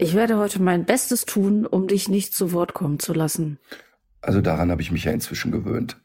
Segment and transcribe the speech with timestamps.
[0.00, 3.58] Ich werde heute mein Bestes tun, um dich nicht zu Wort kommen zu lassen.
[4.20, 6.00] Also daran habe ich mich ja inzwischen gewöhnt.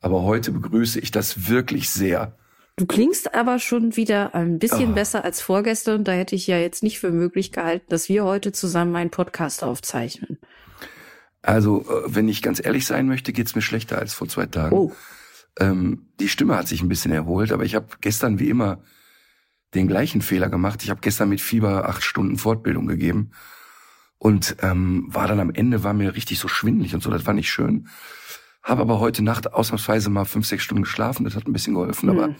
[0.00, 2.36] Aber heute begrüße ich das wirklich sehr.
[2.76, 4.94] Du klingst aber schon wieder ein bisschen oh.
[4.94, 6.02] besser als vorgestern.
[6.02, 9.62] Da hätte ich ja jetzt nicht für möglich gehalten, dass wir heute zusammen einen Podcast
[9.62, 10.38] aufzeichnen.
[11.42, 14.74] Also, äh, wenn ich ganz ehrlich sein möchte, geht's mir schlechter als vor zwei Tagen.
[14.74, 14.92] Oh.
[15.58, 18.82] Ähm, die Stimme hat sich ein bisschen erholt, aber ich habe gestern wie immer
[19.74, 20.82] den gleichen Fehler gemacht.
[20.82, 23.30] Ich habe gestern mit Fieber acht Stunden Fortbildung gegeben
[24.18, 27.34] und ähm, war dann am Ende, war mir richtig so schwindlig und so, das war
[27.34, 27.88] nicht schön.
[28.62, 32.10] Habe aber heute Nacht ausnahmsweise mal fünf, sechs Stunden geschlafen, das hat ein bisschen geholfen,
[32.10, 32.18] mhm.
[32.18, 32.34] aber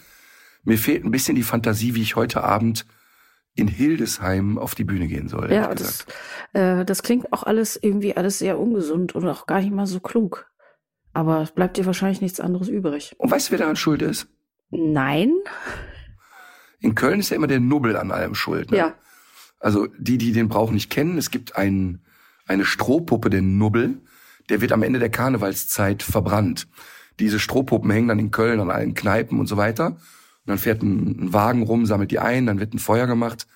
[0.65, 2.85] mir fehlt ein bisschen die Fantasie, wie ich heute Abend
[3.55, 5.53] in Hildesheim auf die Bühne gehen soll.
[5.53, 6.07] Ja, das,
[6.53, 10.01] äh, das klingt auch alles irgendwie alles sehr ungesund und auch gar nicht mal so
[10.01, 10.51] klug.
[11.13, 13.15] Aber es bleibt dir wahrscheinlich nichts anderes übrig.
[13.19, 14.29] Und weißt du, wer daran schuld ist?
[14.71, 15.33] Nein.
[16.81, 18.71] In Köln ist ja immer der Nubbel an allem schuld.
[18.71, 18.79] Ne?
[18.79, 18.95] Ja.
[19.59, 22.01] Also die, die den Brauch nicht kennen, es gibt ein,
[22.47, 23.99] eine Strohpuppe, den Nubbel,
[24.49, 26.67] der wird am Ende der Karnevalszeit verbrannt.
[27.19, 29.89] Diese Strohpuppen hängen dann in Köln an allen Kneipen und so weiter.
[29.89, 29.99] Und
[30.47, 33.47] dann fährt ein, ein Wagen rum, sammelt die ein, dann wird ein Feuer gemacht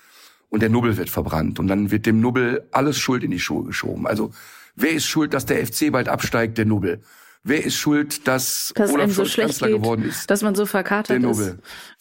[0.50, 1.58] und der Nubbel wird verbrannt.
[1.58, 4.06] Und dann wird dem Nubbel alles Schuld in die Schuhe geschoben.
[4.06, 4.32] Also
[4.76, 6.58] wer ist schuld, dass der FC bald absteigt?
[6.58, 7.00] Der Nubbel.
[7.46, 10.30] Wer ist schuld, dass, dass Olaf so Scholz schlecht Kanzler geht, geworden ist?
[10.30, 11.56] Dass man so verkatert der ist.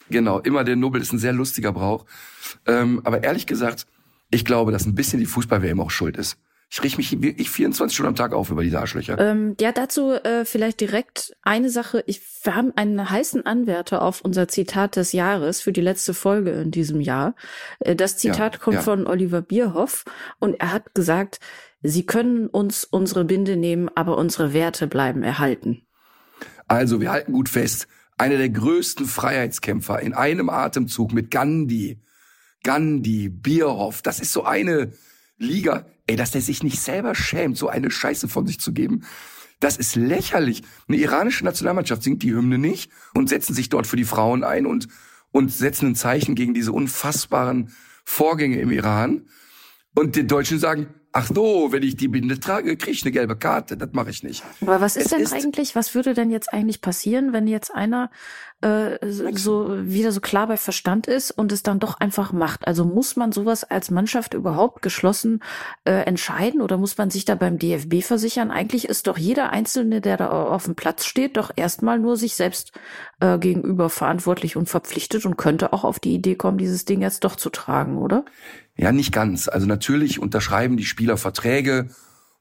[0.09, 2.05] Genau, immer der Nubbel ist ein sehr lustiger Brauch.
[2.65, 3.87] Ähm, aber ehrlich gesagt,
[4.31, 6.37] ich glaube, dass ein bisschen die Fußball-WM auch schuld ist.
[6.69, 9.19] Ich riech mich wirklich 24 Stunden am Tag auf über diese Arschlöcher.
[9.19, 12.03] Ähm, ja, dazu äh, vielleicht direkt eine Sache.
[12.07, 16.49] Ich, wir haben einen heißen Anwärter auf unser Zitat des Jahres für die letzte Folge
[16.49, 17.35] in diesem Jahr.
[17.79, 18.81] Äh, das Zitat Ja, kommt ja.
[18.81, 20.03] von Oliver Bierhoff
[20.39, 21.39] und er hat gesagt,
[21.83, 25.85] Sie können uns unsere Binde nehmen, aber unsere Werte bleiben erhalten.
[26.67, 27.87] Also, wir halten gut fest.
[28.17, 32.01] Einer der größten Freiheitskämpfer in einem Atemzug mit Gandhi,
[32.63, 34.01] Gandhi, Bierhoff.
[34.01, 34.93] Das ist so eine
[35.37, 35.85] Liga.
[36.07, 39.03] Ey, dass der sich nicht selber schämt, so eine Scheiße von sich zu geben.
[39.59, 40.63] Das ist lächerlich.
[40.87, 44.65] Eine iranische Nationalmannschaft singt die Hymne nicht und setzen sich dort für die Frauen ein
[44.65, 44.89] und,
[45.31, 47.73] und setzen ein Zeichen gegen diese unfassbaren
[48.03, 49.27] Vorgänge im Iran.
[49.95, 53.35] Und die Deutschen sagen, ach so, wenn ich die Binde trage, kriege ich eine gelbe
[53.35, 53.77] Karte.
[53.77, 54.43] Das mache ich nicht.
[54.61, 57.73] Aber was ist Es denn ist- eigentlich, was würde denn jetzt eigentlich passieren, wenn jetzt
[57.73, 58.09] einer
[58.61, 58.97] äh,
[59.33, 62.65] so wieder so klar bei Verstand ist und es dann doch einfach macht?
[62.67, 65.41] Also muss man sowas als Mannschaft überhaupt geschlossen
[65.85, 68.51] äh, entscheiden oder muss man sich da beim DFB versichern?
[68.51, 72.35] Eigentlich ist doch jeder Einzelne, der da auf dem Platz steht, doch erstmal nur sich
[72.35, 72.71] selbst
[73.19, 77.23] äh, gegenüber verantwortlich und verpflichtet und könnte auch auf die Idee kommen, dieses Ding jetzt
[77.25, 78.23] doch zu tragen, oder?
[78.75, 79.47] Ja, nicht ganz.
[79.47, 81.89] Also natürlich unterschreiben die Spieler Verträge,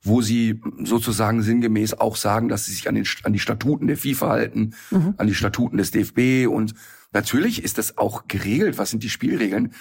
[0.03, 3.97] wo sie sozusagen sinngemäß auch sagen, dass sie sich an, den, an die Statuten der
[3.97, 4.75] FIFA halten,
[5.17, 6.49] an die Statuten des DFB.
[6.49, 6.75] Und
[7.13, 9.73] natürlich ist das auch geregelt, was sind die Spielregeln.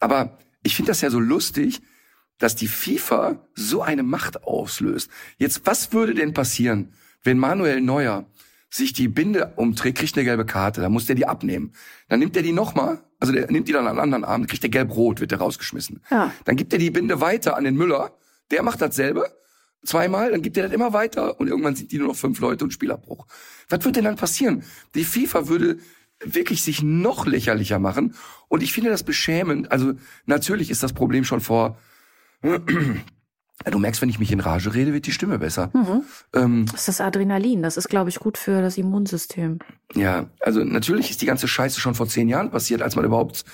[0.00, 1.82] Aber ich finde das ja so lustig,
[2.38, 5.10] dass die FIFA so eine Macht auslöst.
[5.38, 6.92] Jetzt, was würde denn passieren,
[7.22, 8.26] wenn Manuel Neuer
[8.68, 11.72] sich die Binde umträgt, kriegt eine gelbe Karte, dann muss der die abnehmen.
[12.08, 14.70] Dann nimmt er die nochmal, also der nimmt die dann an anderen Arm, kriegt der
[14.70, 16.02] gelb-rot, wird der rausgeschmissen.
[16.10, 16.32] Ja.
[16.44, 18.12] Dann gibt er die Binde weiter an den Müller,
[18.50, 19.26] der macht dasselbe,
[19.84, 22.64] zweimal, dann gibt er das immer weiter und irgendwann sind die nur noch fünf Leute
[22.64, 23.26] und Spielabbruch.
[23.68, 24.64] Was wird denn dann passieren?
[24.94, 25.78] Die FIFA würde
[26.20, 28.14] wirklich sich noch lächerlicher machen
[28.48, 29.70] und ich finde das beschämend.
[29.70, 29.94] Also
[30.24, 31.78] natürlich ist das Problem schon vor
[33.70, 35.70] Du merkst, wenn ich mich in Rage rede, wird die Stimme besser.
[36.32, 37.62] Ähm, Das ist das Adrenalin.
[37.62, 39.58] Das ist, glaube ich, gut für das Immunsystem.
[39.94, 43.44] ja, also natürlich ist die ganze Scheiße schon vor zehn Jahren passiert, als man überhaupt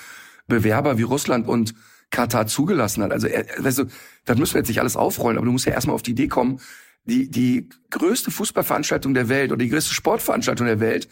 [0.49, 1.75] Bewerber wie Russland und
[2.11, 3.11] Katar zugelassen hat.
[3.11, 3.85] Also, äh, weißt du,
[4.26, 6.29] das müssen wir jetzt nicht alles aufrollen, aber du musst ja erstmal auf die Idee
[6.29, 6.61] kommen,
[7.05, 11.08] die, die größte Fußballveranstaltung der Welt oder die größte Sportveranstaltung der Welt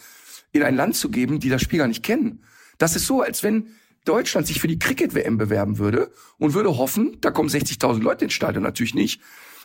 [0.53, 2.43] in ein Land zu geben, die das Spiel gar nicht kennen.
[2.77, 3.69] Das ist so, als wenn
[4.05, 8.35] Deutschland sich für die Cricket-WM bewerben würde und würde hoffen, da kommen 60.000 Leute ins
[8.35, 9.21] Stadion, natürlich nicht.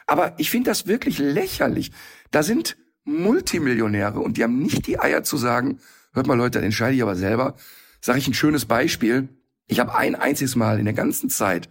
[0.07, 1.91] Aber ich finde das wirklich lächerlich.
[2.31, 5.79] Da sind Multimillionäre und die haben nicht die Eier zu sagen,
[6.13, 7.55] hört mal Leute, dann entscheide ich aber selber.
[8.01, 9.29] Sage ich ein schönes Beispiel.
[9.67, 11.69] Ich habe ein einziges Mal in der ganzen Zeit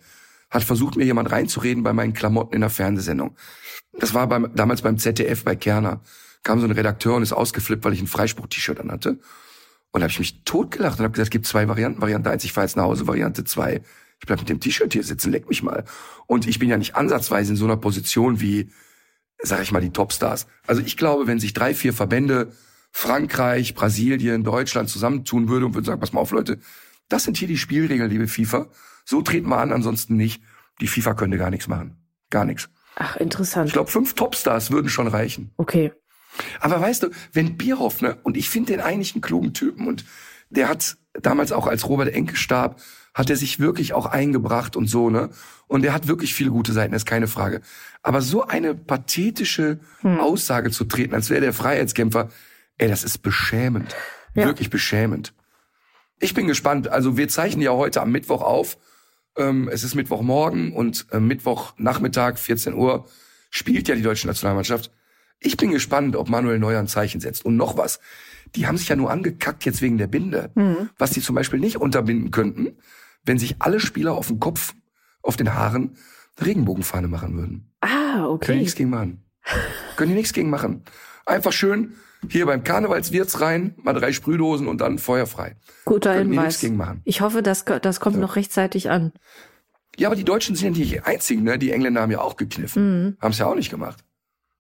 [0.55, 3.37] hat versucht, mir jemand reinzureden bei meinen Klamotten in der Fernsehsendung.
[3.93, 6.01] Das war beim, damals beim ZDF bei Kerner.
[6.45, 9.19] Kam so ein Redakteur und ist ausgeflippt, weil ich ein Freispruch-T-Shirt anhatte.
[9.95, 12.03] Und da habe ich mich totgelacht und habe gesagt, es gibt zwei Varianten.
[12.03, 13.07] Variante eins, ich fahre jetzt nach Hause.
[13.07, 13.81] Variante zwei,
[14.19, 15.85] ich bleib mit dem T-Shirt hier sitzen, leck mich mal.
[16.27, 18.73] Und ich bin ja nicht ansatzweise in so einer Position wie,
[19.41, 20.49] sag ich mal, die Topstars.
[20.67, 22.51] Also ich glaube, wenn sich drei, vier Verbände,
[22.91, 26.59] Frankreich, Brasilien, Deutschland zusammentun würde und würden sagen, pass mal auf, Leute,
[27.09, 28.67] das sind hier die Spielregeln, liebe FIFA.
[29.05, 30.43] So treten wir an, ansonsten nicht.
[30.81, 31.99] Die FIFA könnte gar nichts machen.
[32.31, 32.69] Gar nichts.
[32.97, 33.69] Ach, interessant.
[33.69, 35.53] Ich glaube, fünf Topstars würden schon reichen.
[35.57, 35.93] Okay.
[36.61, 40.05] Aber weißt du, wenn Bierhoff, ne, und ich finde den eigentlich einen klugen Typen und
[40.51, 42.81] der hat damals auch als Robert Enke starb,
[43.15, 45.31] hat er sich wirklich auch eingebracht und so, ne?
[45.69, 47.61] Und er hat wirklich viele gute Seiten, ist keine Frage.
[48.03, 50.19] Aber so eine pathetische Hm.
[50.19, 52.29] Aussage zu treten, als wäre der Freiheitskämpfer,
[52.77, 53.95] ey, das ist beschämend.
[54.35, 54.47] Ja.
[54.47, 55.33] Wirklich beschämend.
[56.19, 56.89] Ich bin gespannt.
[56.89, 58.79] Also wir zeichnen ja heute am Mittwoch auf.
[59.37, 63.07] Ähm, es ist Mittwochmorgen und äh, Mittwochnachmittag, 14 Uhr,
[63.51, 64.91] spielt ja die deutsche Nationalmannschaft.
[65.45, 67.45] Ich bin gespannt, ob Manuel Neuer ein Zeichen setzt.
[67.45, 68.01] Und noch was.
[68.57, 70.51] Die haben sich ja nur angekackt jetzt wegen der Binde.
[70.55, 70.89] Mhm.
[70.97, 72.79] Was die zum Beispiel nicht unterbinden könnten,
[73.25, 74.75] wenn sich alle Spieler auf dem Kopf,
[75.23, 75.97] auf den Haaren,
[76.37, 77.71] eine Regenbogenfahne machen würden.
[77.81, 78.57] Ah, Können die okay.
[78.57, 79.25] nichts gegen machen.
[79.97, 80.83] Können die nichts gegen machen.
[81.27, 81.95] Einfach schön
[82.29, 85.57] hier beim Karnevalswirts rein, mal drei Sprühdosen und dann feuerfrei.
[85.85, 86.61] Guter Können die nichts Hinweis.
[86.61, 87.01] gegen machen.
[87.05, 89.13] Ich hoffe, das, das kommt noch rechtzeitig an.
[89.99, 91.59] Ja, aber die Deutschen sind ja nicht die einzigen, ne?
[91.59, 93.05] Die Engländer haben ja auch gekniffen.
[93.05, 93.17] Mhm.
[93.21, 94.03] Haben es ja auch nicht gemacht.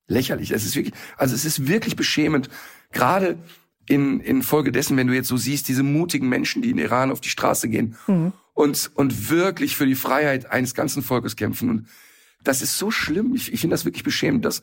[0.06, 0.51] Lächerlich.
[0.51, 2.49] Es ist wirklich, also es ist wirklich beschämend.
[2.93, 3.39] Gerade
[3.87, 7.11] in, in Folge dessen, wenn du jetzt so siehst, diese mutigen Menschen, die in Iran
[7.11, 8.33] auf die Straße gehen Mhm.
[8.55, 11.69] und, und wirklich für die Freiheit eines ganzen Volkes kämpfen.
[11.71, 11.87] Und
[12.43, 13.35] das ist so schlimm.
[13.35, 14.45] Ich, ich finde das wirklich beschämend.
[14.45, 14.62] Dass,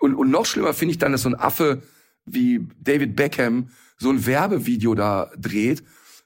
[0.00, 1.82] und, und noch schlimmer finde ich dann, dass so ein Affe
[2.24, 5.82] wie David Beckham so ein Werbevideo da dreht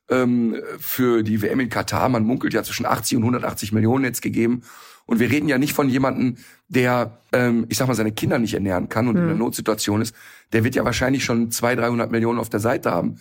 [0.09, 2.09] ähm, für die WM in Katar.
[2.09, 4.63] Man munkelt ja zwischen 80 und 180 Millionen jetzt gegeben.
[5.07, 6.37] Und wir reden ja nicht von jemandem,
[6.69, 10.15] der, ähm, ich sag mal, seine Kinder nicht ernähren kann und in einer Notsituation ist.
[10.53, 13.17] Der wird ja wahrscheinlich schon 200, 300 Millionen auf der Seite haben.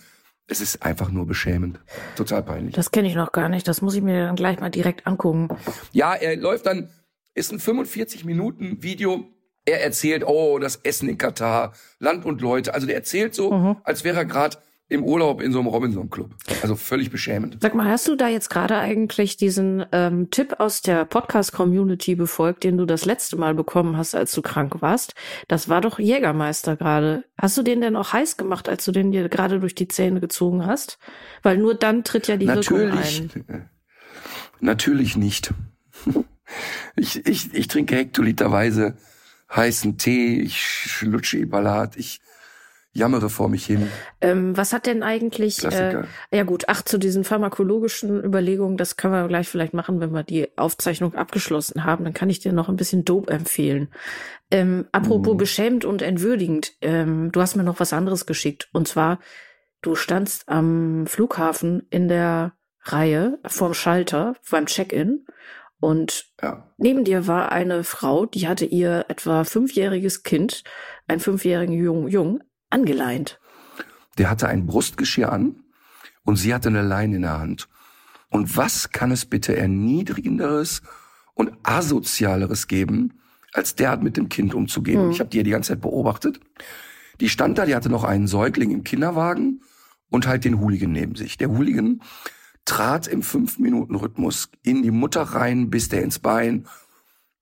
[0.46, 1.80] Es ist einfach nur beschämend.
[2.16, 2.74] Total peinlich.
[2.74, 3.66] Das kenne ich noch gar nicht.
[3.66, 5.48] Das muss ich mir dann gleich mal direkt angucken.
[5.92, 6.90] Ja, er läuft dann,
[7.34, 9.26] ist ein 45 Minuten Video.
[9.64, 12.74] Er erzählt, oh, das Essen in Katar, Land und Leute.
[12.74, 14.58] Also der erzählt so, als wäre er gerade
[14.88, 16.34] im Urlaub in so einem Robinson Club.
[16.62, 17.58] Also völlig beschämend.
[17.60, 22.64] Sag mal, hast du da jetzt gerade eigentlich diesen ähm, Tipp aus der Podcast-Community befolgt,
[22.64, 25.14] den du das letzte Mal bekommen hast, als du krank warst?
[25.48, 27.24] Das war doch Jägermeister gerade.
[27.38, 30.20] Hast du den denn auch heiß gemacht, als du den dir gerade durch die Zähne
[30.20, 30.98] gezogen hast?
[31.42, 33.70] Weil nur dann tritt ja die Wirkung Natürlich, ein.
[34.60, 35.52] natürlich nicht.
[36.96, 38.96] Ich, ich, ich trinke hektoliterweise
[39.54, 42.20] heißen Tee, ich schlutsche Ibalat, ich
[42.94, 43.88] jammere vor mich hin.
[44.20, 46.02] Ähm, was hat denn eigentlich, äh,
[46.32, 50.22] ja gut, ach, zu diesen pharmakologischen Überlegungen, das können wir gleich vielleicht machen, wenn wir
[50.22, 53.88] die Aufzeichnung abgeschlossen haben, dann kann ich dir noch ein bisschen Dope empfehlen.
[54.50, 55.38] Ähm, apropos Mhm.
[55.38, 58.68] beschämend und entwürdigend, ähm, du hast mir noch was anderes geschickt.
[58.72, 59.18] Und zwar,
[59.82, 62.52] du standst am Flughafen in der
[62.82, 65.26] Reihe vorm Schalter beim Check-in
[65.80, 66.70] und Ja.
[66.78, 70.62] Neben dir war eine Frau, die hatte ihr etwa fünfjähriges Kind,
[71.08, 72.40] einen fünfjährigen Jung, Jung,
[72.74, 73.40] angeleint.
[74.18, 75.56] Der hatte ein Brustgeschirr an
[76.24, 77.68] und sie hatte eine Leine in der Hand.
[78.30, 80.82] Und was kann es bitte erniedrigenderes
[81.34, 83.20] und asozialeres geben,
[83.52, 85.00] als derart mit dem Kind umzugehen?
[85.00, 86.40] Und Ich habe die ja die ganze Zeit beobachtet.
[87.20, 89.62] Die stand da, die hatte noch einen Säugling im Kinderwagen
[90.10, 91.38] und halt den Hooligan neben sich.
[91.38, 92.02] Der Hooligan
[92.64, 96.66] trat im Fünf-Minuten-Rhythmus in die Mutter rein, bis der ins Bein.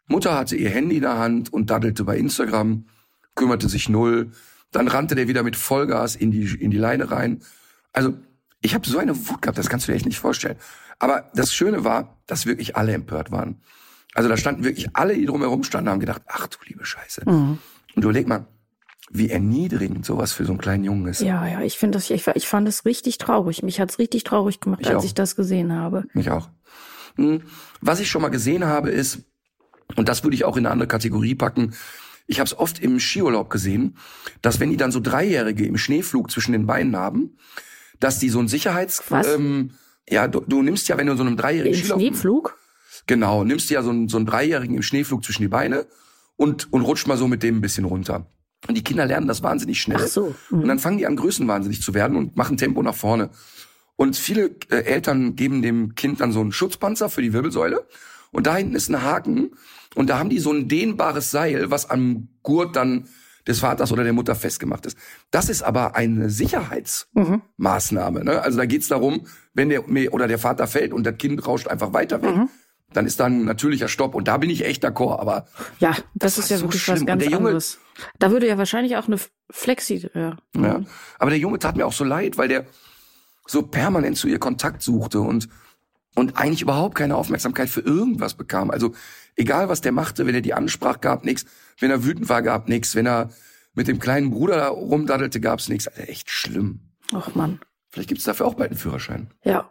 [0.08, 2.86] Mutter hatte ihr Handy in der Hand und daddelte bei Instagram,
[3.34, 4.32] kümmerte sich null.
[4.72, 7.42] Dann rannte der wieder mit Vollgas in die, in die Leine rein.
[7.92, 8.14] Also,
[8.60, 10.56] ich habe so eine Wut gehabt, das kannst du dir echt nicht vorstellen.
[10.98, 13.60] Aber das Schöne war, dass wirklich alle empört waren.
[14.14, 17.22] Also da standen wirklich alle, die drumherum standen, haben gedacht, ach du liebe Scheiße.
[17.28, 17.58] Mhm.
[17.96, 18.46] Und überleg mal,
[19.10, 21.20] wie erniedrigend sowas für so einen kleinen Jungen ist.
[21.22, 23.62] Ja, ja, ich finde das, ich, ich fand es richtig traurig.
[23.62, 25.04] Mich hat's richtig traurig gemacht, Ich als auch.
[25.04, 26.04] ich das gesehen habe.
[26.14, 26.48] Mich auch.
[27.16, 27.42] Hm,
[27.80, 29.20] Was ich schon mal gesehen habe, ist,
[29.96, 31.74] und das würde ich auch in eine andere Kategorie packen,
[32.26, 33.96] ich habe es oft im Skiurlaub gesehen,
[34.40, 37.36] dass wenn die dann so Dreijährige im Schneeflug zwischen den Beinen haben,
[38.00, 39.02] dass die so ein Sicherheits...
[39.08, 39.26] Was?
[39.34, 39.72] Ähm,
[40.08, 42.00] ja, du, du nimmst ja, wenn du so einem dreijährigen Im Skilauf...
[42.00, 42.58] Schneepflug?
[43.06, 45.86] Genau, nimmst dir ja so einen, so einen Dreijährigen im Schneeflug zwischen die Beine
[46.36, 48.26] und, und rutscht mal so mit dem ein bisschen runter.
[48.68, 50.00] Und die Kinder lernen das wahnsinnig schnell.
[50.00, 50.34] Ach so.
[50.50, 50.68] Und Mhm.
[50.68, 53.30] dann fangen die an, größenwahnsinnig zu werden und machen Tempo nach vorne.
[53.96, 57.86] Und viele äh, Eltern geben dem Kind dann so einen Schutzpanzer für die Wirbelsäule.
[58.32, 59.52] Und da hinten ist ein Haken.
[59.94, 63.06] Und da haben die so ein dehnbares Seil, was am Gurt dann
[63.46, 64.96] des Vaters oder der Mutter festgemacht ist.
[65.30, 68.20] Das ist aber eine Sicherheitsmaßnahme.
[68.20, 68.24] Mhm.
[68.26, 68.40] Ne?
[68.42, 71.92] Also da geht's darum, wenn der oder der Vater fällt und das Kind rauscht einfach
[71.92, 72.48] weiter weg, Mhm.
[72.92, 74.14] dann ist dann ein natürlicher Stopp.
[74.14, 75.18] Und da bin ich echt d'accord.
[75.20, 75.46] Aber
[75.80, 76.98] Ja, das, Das ist ja so wirklich schlimm.
[77.00, 77.78] was ganz der Junge- anderes.
[78.18, 79.18] Da würde ja wahrscheinlich auch eine
[79.50, 80.36] Flexi, ja.
[80.56, 80.80] Ja.
[81.18, 82.64] Aber der Junge tat mir auch so leid, weil der,
[83.46, 85.48] so permanent zu ihr Kontakt suchte und
[86.14, 88.70] und eigentlich überhaupt keine Aufmerksamkeit für irgendwas bekam.
[88.70, 88.92] Also
[89.36, 91.46] egal was der machte, wenn er die ansprach, gab nichts.
[91.78, 92.94] Wenn er wütend war, gab nichts.
[92.94, 93.30] Wenn er
[93.74, 95.88] mit dem kleinen Bruder rumdaddelte, gab's nichts.
[95.88, 96.80] Also echt schlimm.
[97.14, 97.60] Ach Mann.
[97.88, 99.30] Vielleicht gibt's dafür auch bald einen Führerschein.
[99.44, 99.70] Ja.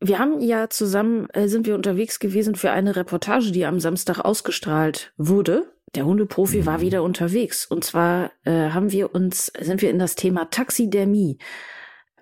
[0.00, 4.18] Wir haben ja zusammen, äh, sind wir unterwegs gewesen für eine Reportage, die am Samstag
[4.18, 5.72] ausgestrahlt wurde.
[5.94, 7.66] Der Hundeprofi war wieder unterwegs.
[7.66, 11.38] Und zwar äh, haben wir uns, sind wir in das Thema Taxidermie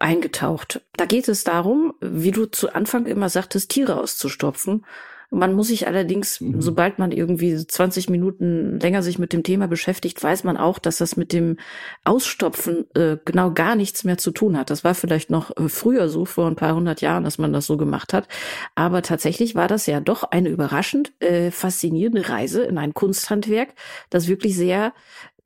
[0.01, 0.81] eingetaucht.
[0.97, 4.85] Da geht es darum, wie du zu Anfang immer sagtest, Tiere auszustopfen.
[5.33, 6.61] Man muss sich allerdings, mhm.
[6.61, 10.99] sobald man irgendwie 20 Minuten länger sich mit dem Thema beschäftigt, weiß man auch, dass
[10.99, 11.57] das mit dem
[12.03, 14.71] Ausstopfen äh, genau gar nichts mehr zu tun hat.
[14.71, 17.67] Das war vielleicht noch äh, früher so, vor ein paar hundert Jahren, dass man das
[17.67, 18.27] so gemacht hat.
[18.75, 23.69] Aber tatsächlich war das ja doch eine überraschend äh, faszinierende Reise in ein Kunsthandwerk,
[24.11, 24.93] das wirklich sehr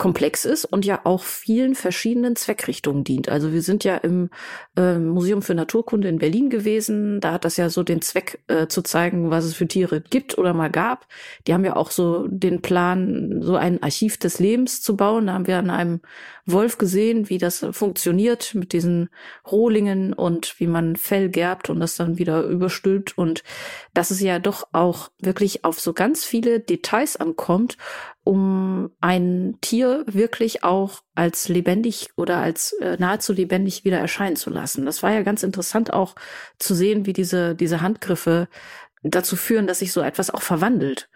[0.04, 3.30] komplex ist und ja auch vielen verschiedenen Zweckrichtungen dient.
[3.30, 4.28] Also wir sind ja im
[4.76, 7.22] äh, Museum für Naturkunde in Berlin gewesen.
[7.22, 10.36] Da hat das ja so den Zweck äh, zu zeigen, was es für Tiere gibt
[10.36, 11.06] oder mal gab.
[11.46, 15.28] Die haben ja auch so den Plan, so ein Archiv des Lebens zu bauen.
[15.28, 16.00] Da haben wir an einem
[16.44, 19.08] Wolf gesehen, wie das funktioniert mit diesen
[19.50, 23.16] Rohlingen und wie man Fell gerbt und das dann wieder überstülpt.
[23.16, 23.42] Und
[23.94, 27.78] dass es ja doch auch wirklich auf so ganz viele Details ankommt
[28.24, 34.50] um ein Tier wirklich auch als lebendig oder als äh, nahezu lebendig wieder erscheinen zu
[34.50, 34.86] lassen.
[34.86, 36.14] Das war ja ganz interessant auch
[36.58, 38.48] zu sehen, wie diese, diese Handgriffe
[39.02, 41.10] dazu führen, dass sich so etwas auch verwandelt.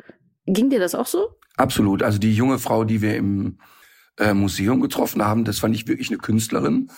[0.46, 1.30] Ging dir das auch so?
[1.56, 2.02] Absolut.
[2.02, 3.58] Also die junge Frau, die wir im
[4.18, 6.90] äh, Museum getroffen haben, das fand ich wirklich eine Künstlerin.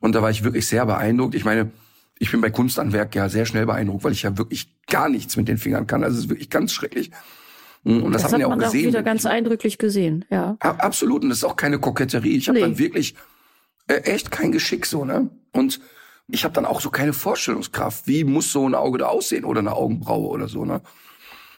[0.00, 1.34] Und da war ich wirklich sehr beeindruckt.
[1.34, 1.72] Ich meine,
[2.18, 5.48] ich bin bei Kunstanwerk ja sehr schnell beeindruckt, weil ich ja wirklich gar nichts mit
[5.48, 6.04] den Fingern kann.
[6.04, 7.10] Also es ist wirklich ganz schrecklich.
[7.84, 8.86] Mhm, und das, das hat man ja auch man gesehen.
[8.86, 10.56] Auch wieder ganz eindrücklich gesehen, ja.
[10.60, 11.22] Absolut.
[11.22, 12.36] Und das ist auch keine Koketterie.
[12.36, 12.64] Ich habe nee.
[12.64, 13.14] dann wirklich
[13.86, 15.30] äh, echt kein Geschick so, ne?
[15.52, 15.80] Und
[16.28, 18.06] ich habe dann auch so keine Vorstellungskraft.
[18.06, 20.82] Wie muss so ein Auge da aussehen oder eine Augenbraue oder so, ne?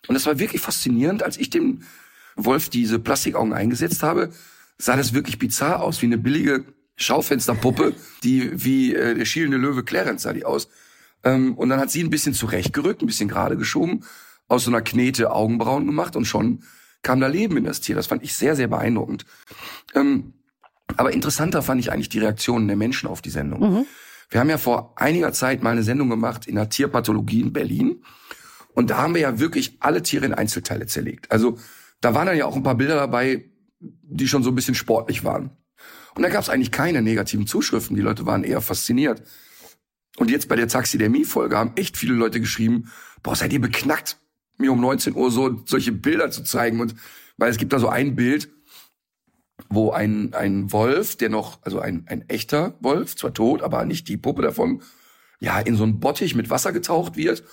[0.09, 1.83] Und das war wirklich faszinierend, als ich dem
[2.37, 4.31] Wolf diese Plastikaugen eingesetzt habe,
[4.79, 6.65] sah das wirklich bizarr aus, wie eine billige
[6.97, 10.69] Schaufensterpuppe, die wie äh, der schielende Löwe Clarence sah die aus.
[11.23, 14.05] Ähm, und dann hat sie ein bisschen zurechtgerückt, ein bisschen gerade geschoben
[14.51, 16.65] aus so einer Knete Augenbrauen gemacht und schon
[17.03, 17.95] kam da Leben in das Tier.
[17.95, 19.25] Das fand ich sehr, sehr beeindruckend.
[19.95, 20.35] Ähm,
[20.97, 23.61] aber interessanter fand ich eigentlich die Reaktionen der Menschen auf die Sendung.
[23.61, 23.87] Mhm.
[24.29, 28.03] Wir haben ja vor einiger Zeit mal eine Sendung gemacht in der Tierpathologie in Berlin.
[28.75, 31.31] Und da haben wir ja wirklich alle Tiere in Einzelteile zerlegt.
[31.31, 31.59] Also
[32.01, 35.25] da waren dann ja auch ein paar Bilder dabei, die schon so ein bisschen sportlich
[35.25, 35.51] waren.
[36.15, 37.97] Und da gab es eigentlich keine negativen Zuschriften.
[37.97, 39.23] Die Leute waren eher fasziniert.
[40.17, 42.91] Und jetzt bei der Taxidermie-Folge haben echt viele Leute geschrieben,
[43.23, 44.20] boah, seid ihr beknackt?
[44.61, 46.81] Mir um 19 Uhr so solche Bilder zu zeigen.
[46.81, 46.95] Und
[47.37, 48.51] weil es gibt da so ein Bild,
[49.69, 54.09] wo ein, ein Wolf, der noch, also ein, ein echter Wolf, zwar tot, aber nicht
[54.09, 54.83] die Puppe davon,
[55.39, 57.45] ja, in so einen Bottich mit Wasser getaucht wird.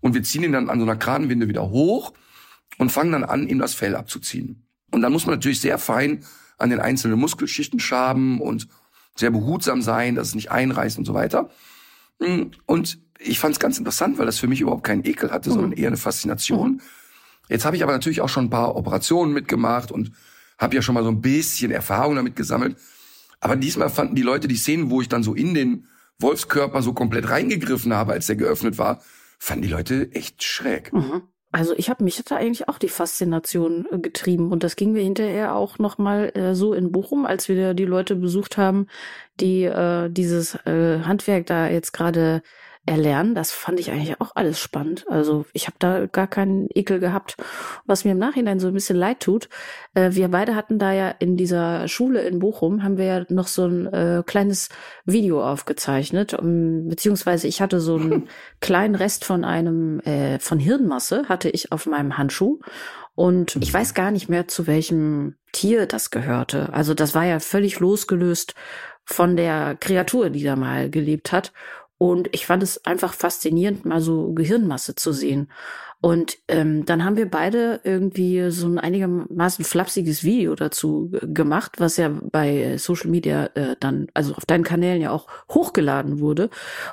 [0.00, 2.12] Und wir ziehen ihn dann an so einer Kranenwinde wieder hoch
[2.78, 4.66] und fangen dann an, ihm das Fell abzuziehen.
[4.90, 6.24] Und dann muss man natürlich sehr fein
[6.58, 8.68] an den einzelnen Muskelschichten schaben und
[9.14, 11.50] sehr behutsam sein, dass es nicht einreißt und so weiter.
[12.66, 15.54] Und ich fand es ganz interessant, weil das für mich überhaupt keinen Ekel hatte, mhm.
[15.54, 16.72] sondern eher eine Faszination.
[16.72, 16.80] Mhm.
[17.48, 20.12] Jetzt habe ich aber natürlich auch schon ein paar Operationen mitgemacht und
[20.58, 22.76] habe ja schon mal so ein bisschen Erfahrung damit gesammelt.
[23.40, 25.86] Aber diesmal fanden die Leute die Szenen, wo ich dann so in den
[26.18, 29.02] Wolfskörper so komplett reingegriffen habe, als der geöffnet war,
[29.38, 30.92] fanden die Leute echt schräg.
[30.92, 31.22] Mhm.
[31.52, 35.02] Also ich habe mich da eigentlich auch die Faszination äh, getrieben und das ging mir
[35.02, 38.88] hinterher auch noch mal äh, so in Bochum, als wir die Leute besucht haben,
[39.40, 42.42] die äh, dieses äh, Handwerk da jetzt gerade
[42.86, 43.34] erlernen.
[43.34, 45.04] Das fand ich eigentlich auch alles spannend.
[45.08, 47.36] Also ich habe da gar keinen Ekel gehabt.
[47.84, 49.48] Was mir im Nachhinein so ein bisschen leid tut,
[49.94, 53.48] äh, wir beide hatten da ja in dieser Schule in Bochum, haben wir ja noch
[53.48, 54.68] so ein äh, kleines
[55.04, 58.28] Video aufgezeichnet, um, beziehungsweise ich hatte so einen
[58.60, 62.60] kleinen Rest von einem, äh, von Hirnmasse hatte ich auf meinem Handschuh.
[63.14, 66.72] Und ich weiß gar nicht mehr, zu welchem Tier das gehörte.
[66.74, 68.54] Also das war ja völlig losgelöst
[69.06, 71.52] von der Kreatur, die da mal gelebt hat.
[71.98, 75.48] Und ich fand es einfach faszinierend, mal so Gehirnmasse zu sehen.
[76.02, 81.96] Und ähm, dann haben wir beide irgendwie so ein einigermaßen flapsiges Video dazu gemacht, was
[81.96, 86.50] ja bei Social Media äh, dann, also auf deinen Kanälen ja auch hochgeladen wurde.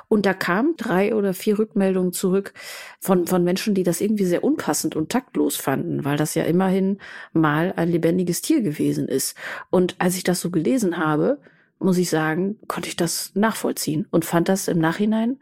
[0.08, 2.54] Und da kamen drei oder vier Rückmeldungen zurück
[2.98, 6.98] von, von Menschen, die das irgendwie sehr unpassend und taktlos fanden, weil das ja immerhin
[7.34, 9.36] mal ein lebendiges Tier gewesen ist.
[9.68, 11.38] Und als ich das so gelesen habe,
[11.84, 15.38] muss ich sagen, konnte ich das nachvollziehen und fand das im Nachhinein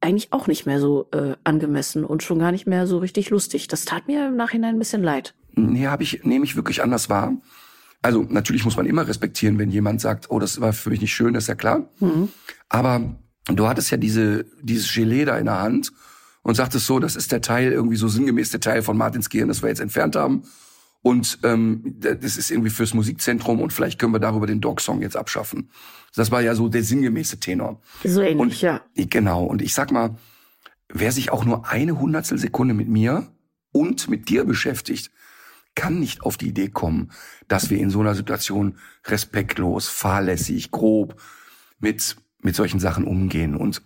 [0.00, 3.68] eigentlich auch nicht mehr so äh, angemessen und schon gar nicht mehr so richtig lustig.
[3.68, 5.34] Das tat mir im Nachhinein ein bisschen leid.
[5.54, 7.34] Nee, habe ich nehme ich wirklich anders wahr.
[8.02, 11.12] Also natürlich muss man immer respektieren, wenn jemand sagt, oh, das war für mich nicht
[11.12, 11.88] schön, das ist ja klar.
[11.98, 12.30] Mhm.
[12.70, 13.14] Aber
[13.46, 15.92] du hattest ja diese, dieses Gelee da in der Hand
[16.42, 19.48] und sagtest so, das ist der Teil, irgendwie so sinngemäß der Teil von Martins Gehirn,
[19.48, 20.44] das wir jetzt entfernt haben.
[21.02, 25.16] Und ähm, das ist irgendwie fürs Musikzentrum und vielleicht können wir darüber den Dog-Song jetzt
[25.16, 25.70] abschaffen.
[26.14, 27.80] Das war ja so der sinngemäße Tenor.
[28.04, 28.82] So ähnlich, und, ja.
[28.94, 29.44] Genau.
[29.44, 30.16] Und ich sag mal,
[30.88, 33.32] wer sich auch nur eine Hundertstel Sekunde mit mir
[33.72, 35.10] und mit dir beschäftigt,
[35.74, 37.12] kann nicht auf die Idee kommen,
[37.48, 38.76] dass wir in so einer Situation
[39.06, 41.20] respektlos, fahrlässig, grob
[41.78, 43.56] mit, mit solchen Sachen umgehen.
[43.56, 43.80] Und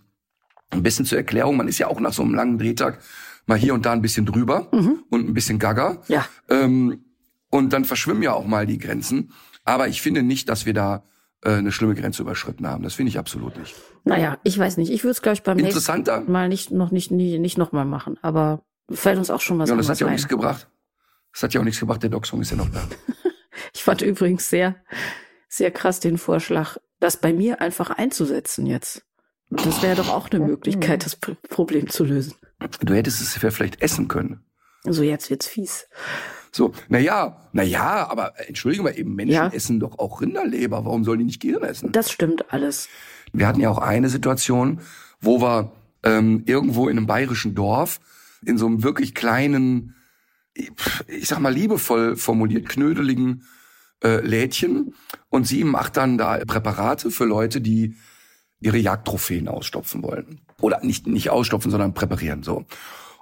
[0.71, 2.99] ein bisschen zur Erklärung, man ist ja auch nach so einem langen Drehtag
[3.47, 5.05] mal hier und da ein bisschen drüber mhm.
[5.11, 6.03] und ein bisschen gaga.
[6.09, 6.27] Ja.
[6.49, 7.04] Ähm,
[7.55, 9.33] und dann verschwimmen ja auch mal die Grenzen.
[9.63, 11.05] Aber ich finde nicht, dass wir da
[11.45, 12.83] äh, eine schlimme Grenze überschritten haben.
[12.83, 13.77] Das finde ich absolut nicht.
[14.03, 14.91] Naja, ich weiß nicht.
[14.91, 16.17] Ich würde es, glaube ich, beim Interessanter.
[16.17, 18.19] nächsten Mal nicht noch nicht, nicht, nicht noch mal machen.
[18.23, 20.15] Aber fällt uns auch schon was Ja, das hat ja auch ein.
[20.15, 20.69] nichts gebracht.
[21.33, 22.03] Das hat ja auch nichts gebracht.
[22.03, 22.83] Der Doc-Song ist ja noch da.
[23.73, 24.75] Ich fand übrigens sehr,
[25.49, 29.05] sehr krass den Vorschlag, das bei mir einfach einzusetzen jetzt.
[29.49, 32.35] Das wäre doch auch eine Möglichkeit, das Problem zu lösen.
[32.81, 34.45] Du hättest es ja vielleicht essen können.
[34.85, 35.87] Also jetzt wird's fies.
[36.55, 39.49] So, na ja, na ja, aber äh, entschuldige mal eben, Menschen Ja.
[39.49, 40.85] essen doch auch Rinderleber.
[40.85, 41.91] Warum sollen die nicht Gehirn essen?
[41.91, 42.89] Das stimmt alles.
[43.33, 44.81] Wir hatten ja auch eine Situation,
[45.21, 45.73] wo wir
[46.05, 47.99] ähm, irgendwo in einem bayerischen Dorf
[48.47, 49.97] in so einem wirklich kleinen,
[50.55, 53.43] ich sag mal liebevoll formuliert, knödeligen
[54.05, 54.95] äh, Lädchen
[55.31, 57.97] und sie macht dann da Präparate für Leute, die
[58.61, 60.43] ihre Jagdtrophäen ausstopfen wollten.
[60.61, 62.65] Oder nicht, nicht ausstopfen, sondern präparieren, so.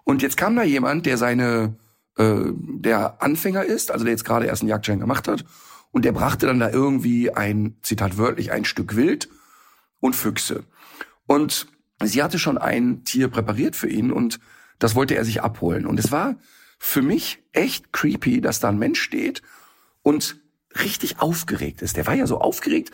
[0.04, 1.76] Und jetzt kam da jemand, der seine,
[2.16, 5.44] äh, der Anfänger ist, also der jetzt gerade erst einen Jagdschein gemacht hat,
[5.90, 9.28] und der brachte dann da irgendwie ein, Zitat wörtlich, ein Stück Wild
[10.00, 10.64] und Füchse.
[11.26, 11.66] Und
[12.02, 14.40] sie hatte schon ein Tier präpariert für ihn und
[14.78, 15.86] das wollte er sich abholen.
[15.86, 16.36] Und es war
[16.78, 19.42] für mich echt creepy, dass da ein Mensch steht
[20.02, 20.40] und
[20.82, 21.98] richtig aufgeregt ist.
[21.98, 22.90] Der war ja so aufgeregt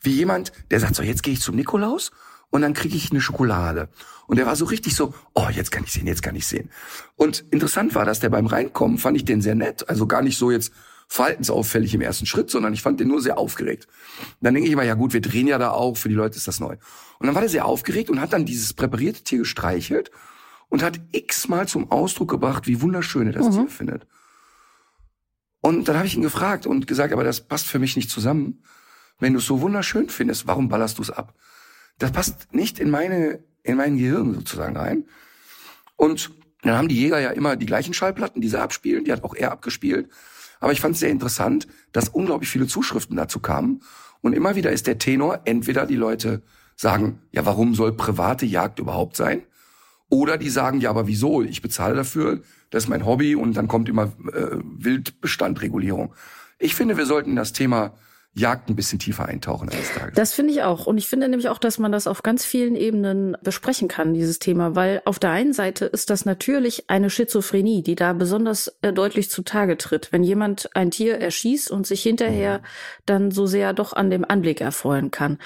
[0.00, 2.12] wie jemand, der sagt so, jetzt gehe ich zum Nikolaus
[2.50, 3.88] und dann kriege ich eine Schokolade.
[4.26, 6.70] Und der war so richtig so, oh, jetzt kann ich sehen, jetzt kann ich sehen.
[7.16, 10.38] Und interessant war, dass der beim Reinkommen fand ich den sehr nett, also gar nicht
[10.38, 10.72] so jetzt
[11.08, 13.88] verhaltensauffällig im ersten Schritt, sondern ich fand den nur sehr aufgeregt.
[14.40, 16.46] Dann denke ich immer, ja gut, wir drehen ja da auch, für die Leute ist
[16.46, 16.76] das neu.
[17.18, 20.10] Und dann war der sehr aufgeregt und hat dann dieses präparierte Tier gestreichelt
[20.68, 24.06] und hat x-mal zum Ausdruck gebracht, wie wunderschön er das Tier findet.
[25.60, 28.62] Und dann habe ich ihn gefragt und gesagt, aber das passt für mich nicht zusammen.
[29.18, 31.34] Wenn du es so wunderschön findest, warum ballerst du es ab?
[31.98, 35.04] Das passt nicht in meine, in mein Gehirn sozusagen rein.
[35.96, 36.30] Und
[36.62, 39.04] dann haben die Jäger ja immer die gleichen Schallplatten, die sie abspielen.
[39.04, 40.08] Die hat auch er abgespielt.
[40.60, 43.82] Aber ich fand es sehr interessant, dass unglaublich viele Zuschriften dazu kamen.
[44.20, 46.42] Und immer wieder ist der Tenor, entweder die Leute
[46.74, 49.42] sagen, ja, warum soll private Jagd überhaupt sein?
[50.08, 51.42] Oder die sagen, ja, aber wieso?
[51.42, 56.14] Ich bezahle dafür, das ist mein Hobby und dann kommt immer äh, Wildbestandregulierung.
[56.58, 57.94] Ich finde, wir sollten das Thema
[58.38, 60.14] Jagd ein bisschen tiefer eintauchen eines Tages.
[60.14, 60.86] Das finde ich auch.
[60.86, 64.38] Und ich finde nämlich auch, dass man das auf ganz vielen Ebenen besprechen kann, dieses
[64.38, 68.92] Thema, weil auf der einen Seite ist das natürlich eine Schizophrenie, die da besonders äh,
[68.92, 70.12] deutlich zutage tritt.
[70.12, 72.62] Wenn jemand ein Tier erschießt und sich hinterher
[73.06, 75.38] dann so sehr doch an dem Anblick erfreuen kann.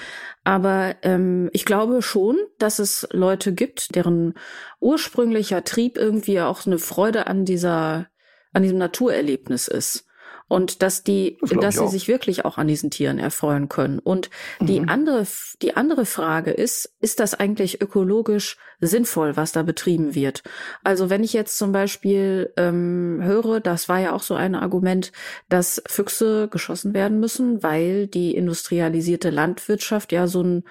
[0.43, 4.33] Aber ähm, ich glaube schon, dass es Leute gibt, deren
[4.79, 8.07] ursprünglicher Trieb irgendwie auch eine Freude an dieser,
[8.51, 10.05] an diesem Naturerlebnis ist.
[10.47, 11.89] Und dass die, Das dass sie auch.
[11.89, 13.99] sich wirklich auch an diesen Tieren erfreuen können.
[13.99, 14.29] Und
[14.67, 14.89] die Mhm.
[14.89, 15.25] andere,
[15.61, 20.43] die andere Frage ist, ist das eigentlich ökologisch sinnvoll, was da betrieben wird?
[20.83, 25.11] Also wenn ich jetzt zum Beispiel ähm, höre, das war ja auch so ein Argument,
[25.49, 30.63] dass Füchse geschossen werden müssen, weil die industrialisierte Landwirtschaft ja so ein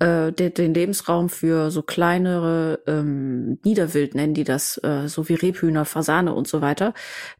[0.00, 5.84] äh, den, Lebensraum für so kleinere ähm, Niederwild nennen die das, äh, so wie Rebhühner,
[5.84, 6.94] Fasane und so weiter.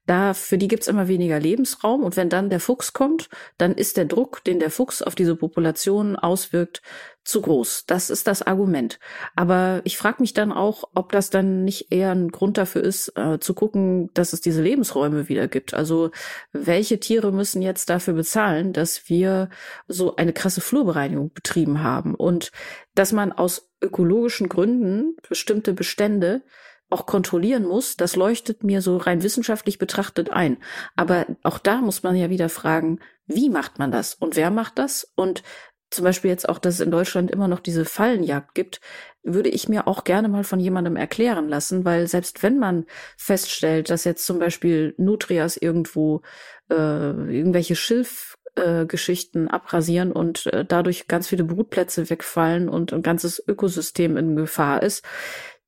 [0.06, 3.96] Da für die gibt's immer weniger Lebensraum und wenn dann der Fuchs kommt, dann ist
[3.96, 6.82] der Druck, den der Fuchs auf diese Population auswirkt,
[7.24, 7.86] zu groß.
[7.86, 8.98] Das ist das Argument.
[9.34, 13.16] Aber ich frage mich dann auch, ob das dann nicht eher ein Grund dafür ist,
[13.16, 15.74] äh, zu gucken, dass es diese Lebensräume wieder gibt.
[15.74, 16.10] Also
[16.52, 19.48] welche Tiere müssen jetzt dafür bezahlen, dass wir
[19.88, 22.52] so eine krasse Flurbereinigung betrieben haben und
[22.94, 26.42] dass man aus ökologischen Gründen bestimmte Bestände
[26.90, 30.58] auch kontrollieren muss, das leuchtet mir so rein wissenschaftlich betrachtet ein.
[30.94, 34.78] Aber auch da muss man ja wieder fragen, wie macht man das und wer macht
[34.78, 35.10] das?
[35.16, 35.42] Und
[35.94, 38.80] zum Beispiel jetzt auch, dass es in Deutschland immer noch diese Fallenjagd gibt,
[39.22, 42.84] würde ich mir auch gerne mal von jemandem erklären lassen, weil selbst wenn man
[43.16, 46.22] feststellt, dass jetzt zum Beispiel Nutrias irgendwo
[46.70, 48.86] äh, irgendwelche Schilf äh,
[49.48, 55.04] abrasieren und äh, dadurch ganz viele Brutplätze wegfallen und ein ganzes Ökosystem in Gefahr ist,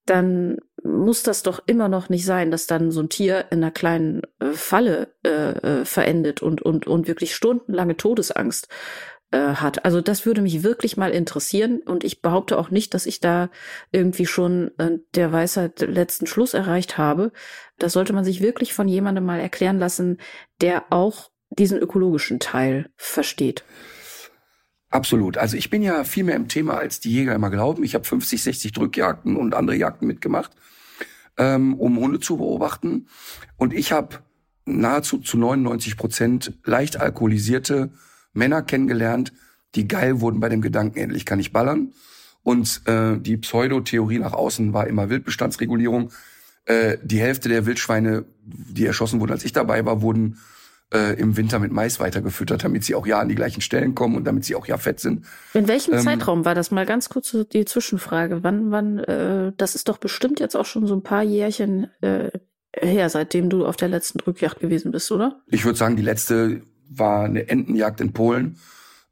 [0.04, 3.72] dann muss das doch immer noch nicht sein, dass dann so ein Tier in einer
[3.72, 8.68] kleinen äh, Falle äh, äh, verendet und, und, und wirklich stundenlange Todesangst
[9.36, 9.84] äh, hat.
[9.84, 13.50] Also das würde mich wirklich mal interessieren und ich behaupte auch nicht, dass ich da
[13.92, 17.32] irgendwie schon äh, der Weisheit letzten Schluss erreicht habe.
[17.78, 20.18] Das sollte man sich wirklich von jemandem mal erklären lassen,
[20.62, 23.62] der auch diesen ökologischen Teil versteht.
[24.88, 25.36] Absolut.
[25.36, 27.84] Also ich bin ja viel mehr im Thema, als die Jäger immer glauben.
[27.84, 30.52] Ich habe 50, 60 Drückjagden und andere Jagden mitgemacht,
[31.36, 33.08] ähm, um Hunde zu beobachten.
[33.58, 34.20] Und ich habe
[34.64, 37.90] nahezu zu 99 Prozent leicht alkoholisierte
[38.36, 39.32] Männer kennengelernt,
[39.74, 41.92] die geil wurden bei dem Gedanken, endlich kann ich ballern.
[42.42, 46.12] Und äh, die Pseudo-Theorie nach außen war immer Wildbestandsregulierung.
[46.64, 50.38] Äh, die Hälfte der Wildschweine, die erschossen wurden, als ich dabei war, wurden
[50.94, 54.16] äh, im Winter mit Mais weitergefüttert, damit sie auch ja an die gleichen Stellen kommen
[54.16, 55.24] und damit sie auch ja fett sind.
[55.54, 58.44] In welchem ähm, Zeitraum war das mal ganz kurz die Zwischenfrage?
[58.44, 62.30] Wann, wann, äh, das ist doch bestimmt jetzt auch schon so ein paar Jährchen äh,
[62.72, 65.42] her, seitdem du auf der letzten Drückjagd gewesen bist, oder?
[65.48, 68.58] Ich würde sagen, die letzte war eine Entenjagd in Polen.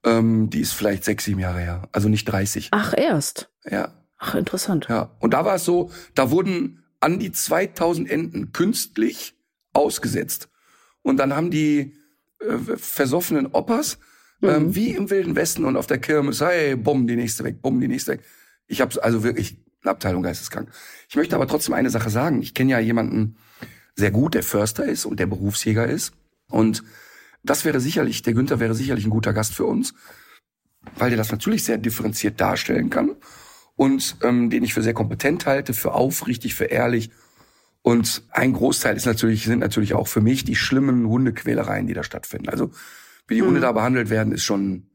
[0.04, 1.88] Ähm, die ist vielleicht sechs, sieben Jahre her.
[1.92, 2.68] Also nicht 30.
[2.72, 3.50] Ach, erst?
[3.64, 3.92] Ja.
[4.18, 4.86] Ach, interessant.
[4.88, 5.10] Ja.
[5.18, 9.34] Und da war es so, da wurden an die 2000 Enten künstlich
[9.72, 10.48] ausgesetzt.
[11.02, 11.94] Und dann haben die
[12.40, 13.98] äh, versoffenen Opas,
[14.42, 14.70] äh, mhm.
[14.70, 17.80] äh, wie im Wilden Westen und auf der Kirmes, hey, bumm, die nächste weg, bumm,
[17.80, 18.24] die nächste weg.
[18.66, 20.70] Ich habe also wirklich eine Abteilung geisteskrank.
[21.08, 22.40] Ich möchte aber trotzdem eine Sache sagen.
[22.40, 23.36] Ich kenne ja jemanden
[23.94, 26.12] sehr gut, der Förster ist und der Berufsjäger ist.
[26.48, 26.82] Und
[27.44, 29.94] das wäre sicherlich, der Günther wäre sicherlich ein guter Gast für uns,
[30.96, 33.16] weil der das natürlich sehr differenziert darstellen kann
[33.76, 37.10] und ähm, den ich für sehr kompetent halte, für aufrichtig, für ehrlich
[37.86, 42.02] und ein Großteil ist natürlich, sind natürlich auch für mich die schlimmen Hundequälereien, die da
[42.02, 42.48] stattfinden.
[42.48, 42.70] Also
[43.28, 43.48] wie die mhm.
[43.48, 44.88] Hunde da behandelt werden, ist schon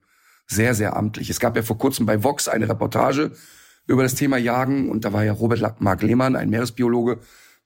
[0.48, 1.30] sehr, sehr amtlich.
[1.30, 3.32] Es gab ja vor kurzem bei Vox eine Reportage
[3.86, 7.20] über das Thema Jagen und da war ja Robert Mark Lehmann, ein Meeresbiologe,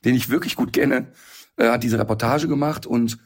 [0.04, 1.08] den ich wirklich gut kenne,
[1.56, 3.18] äh, hat diese Reportage gemacht und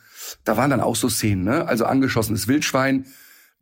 [0.43, 1.67] da waren dann auch so Szenen, ne?
[1.67, 3.05] Also angeschossenes Wildschwein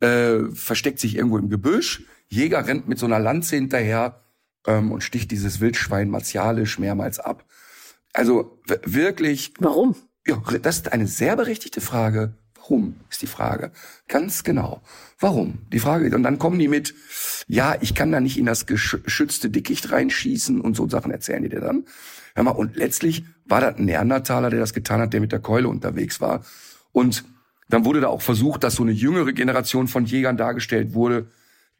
[0.00, 4.22] äh, versteckt sich irgendwo im Gebüsch, Jäger rennt mit so einer Lanze hinterher
[4.66, 7.44] ähm, und sticht dieses Wildschwein martialisch mehrmals ab.
[8.12, 9.54] Also wirklich.
[9.58, 9.94] Warum?
[10.26, 12.34] Ja, das ist eine sehr berechtigte Frage.
[12.56, 13.70] Warum ist die Frage?
[14.08, 14.82] Ganz genau.
[15.20, 15.58] Warum?
[15.72, 16.14] Die Frage.
[16.14, 16.94] Und dann kommen die mit,
[17.46, 21.48] ja, ich kann da nicht in das geschützte Dickicht reinschießen und so Sachen erzählen die
[21.48, 21.84] dir dann.
[22.34, 25.40] Hör mal, und letztlich war das ein Neandertaler, der das getan hat, der mit der
[25.40, 26.44] Keule unterwegs war.
[26.92, 27.24] Und
[27.68, 31.28] dann wurde da auch versucht, dass so eine jüngere Generation von Jägern dargestellt wurde,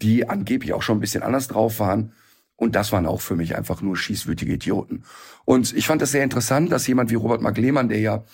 [0.02, 2.12] die angeblich auch schon ein bisschen anders drauf waren.
[2.56, 5.04] Und das waren auch für mich einfach nur schießwütige Idioten.
[5.44, 8.24] Und ich fand das sehr interessant, dass jemand wie Robert Mark Lehmann, der ja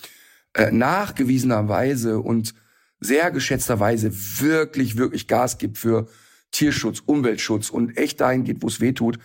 [0.54, 2.54] äh, nachgewiesenerweise und
[3.00, 6.06] sehr geschätzterweise wirklich, wirklich Gas gibt für
[6.52, 9.18] Tierschutz, Umweltschutz und echt dahin geht, wo es weh tut,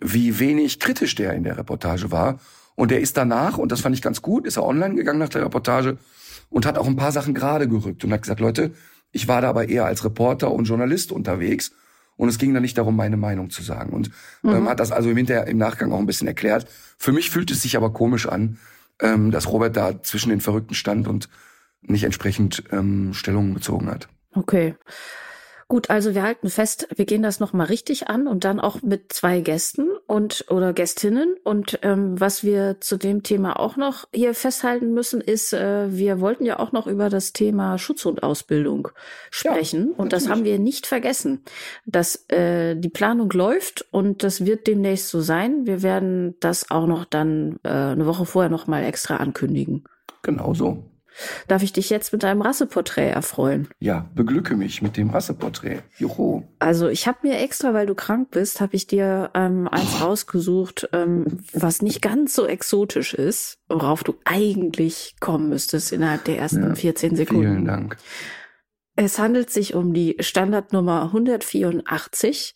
[0.00, 2.40] wie wenig kritisch der in der Reportage war.
[2.74, 5.28] Und der ist danach, und das fand ich ganz gut, ist er online gegangen nach
[5.28, 5.98] der Reportage
[6.50, 8.72] und hat auch ein paar Sachen gerade gerückt und hat gesagt, Leute,
[9.12, 11.72] ich war da aber eher als Reporter und Journalist unterwegs
[12.16, 13.92] und es ging dann nicht darum, meine Meinung zu sagen.
[13.92, 14.10] Und
[14.42, 14.56] ähm, mhm.
[14.56, 16.66] ähm, hat das also im, Hinter im Nachgang auch ein bisschen erklärt.
[16.98, 18.58] Für mich fühlt es sich aber komisch an,
[19.00, 21.28] ähm, dass Robert da zwischen den Verrückten stand und
[21.82, 24.08] nicht entsprechend ähm, Stellungen bezogen hat.
[24.34, 24.74] Okay.
[25.68, 29.12] Gut, also wir halten fest, wir gehen das nochmal richtig an und dann auch mit
[29.12, 31.36] zwei Gästen und oder Gästinnen.
[31.42, 36.20] Und ähm, was wir zu dem Thema auch noch hier festhalten müssen, ist, äh, wir
[36.20, 38.88] wollten ja auch noch über das Thema Schutzhundausbildung
[39.30, 39.90] sprechen.
[39.90, 41.42] Ja, und das haben wir nicht vergessen.
[41.86, 45.66] Dass äh, die Planung läuft und das wird demnächst so sein.
[45.66, 49.84] Wir werden das auch noch dann äh, eine Woche vorher nochmal extra ankündigen.
[50.22, 50.84] Genau so.
[51.48, 53.68] Darf ich dich jetzt mit deinem Rasseporträt erfreuen?
[53.78, 55.80] Ja, beglücke mich mit dem Rasseporträt.
[55.98, 56.42] Juhu.
[56.58, 60.88] Also ich habe mir extra, weil du krank bist, habe ich dir ähm, eins rausgesucht,
[60.92, 66.62] ähm, was nicht ganz so exotisch ist, worauf du eigentlich kommen müsstest innerhalb der ersten
[66.62, 67.42] ja, 14 Sekunden.
[67.42, 67.96] Vielen Dank.
[68.96, 72.54] Es handelt sich um die Standardnummer 184.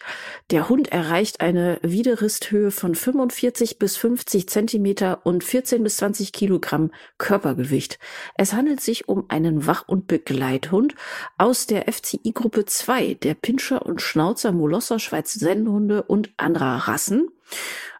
[0.53, 6.93] Der Hund erreicht eine Widerristhöhe von 45 bis 50 Zentimeter und 14 bis 20 Kilogramm
[7.19, 7.99] Körpergewicht.
[8.37, 10.95] Es handelt sich um einen Wach- und Begleithund
[11.39, 17.31] aus der FCI-Gruppe 2 der Pinscher und Schnauzer Molosser Schweiz Sennhunde und anderer Rassen.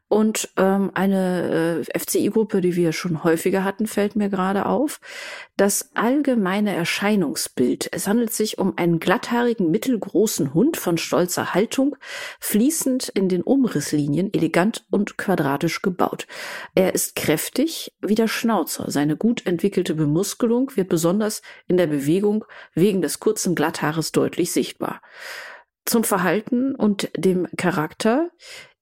[0.09, 5.01] Und ähm, eine äh, FCI-Gruppe, die wir schon häufiger hatten, fällt mir gerade auf.
[5.59, 7.91] Das allgemeine Erscheinungsbild.
[7.93, 11.95] Es handelt sich um einen glatthaarigen, mittelgroßen Hund von stolzer Haltung,
[12.41, 16.27] fließend in den Umrisslinien, elegant und quadratisch gebaut.
[16.75, 18.91] Er ist kräftig wie der Schnauzer.
[18.91, 25.03] Seine gut entwickelte Bemuskelung wird besonders in der Bewegung wegen des kurzen Glatthaares deutlich sichtbar.
[25.85, 28.31] Zum Verhalten und dem Charakter.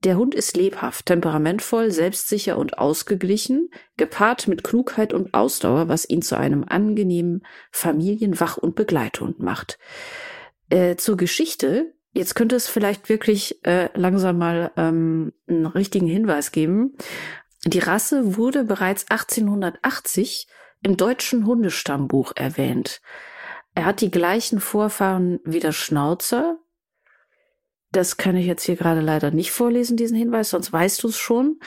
[0.07, 6.23] Der Hund ist lebhaft, temperamentvoll, selbstsicher und ausgeglichen, gepaart mit Klugheit und Ausdauer, was ihn
[6.23, 9.81] zu einem angenehmen Familienwach- und Begleithund macht.
[10.71, 11.92] Äh, zur Geschichte.
[12.12, 16.97] Jetzt könnte es vielleicht wirklich äh, langsam mal ähm, einen richtigen Hinweis geben.
[17.64, 20.47] Die Rasse wurde bereits 1880
[20.85, 23.01] im deutschen Hundestammbuch erwähnt.
[23.75, 26.61] Er hat die gleichen Vorfahren wie der Schnauzer.
[27.97, 31.17] Das kann ich jetzt hier gerade leider nicht vorlesen, diesen Hinweis, sonst weißt du es
[31.17, 31.59] schon.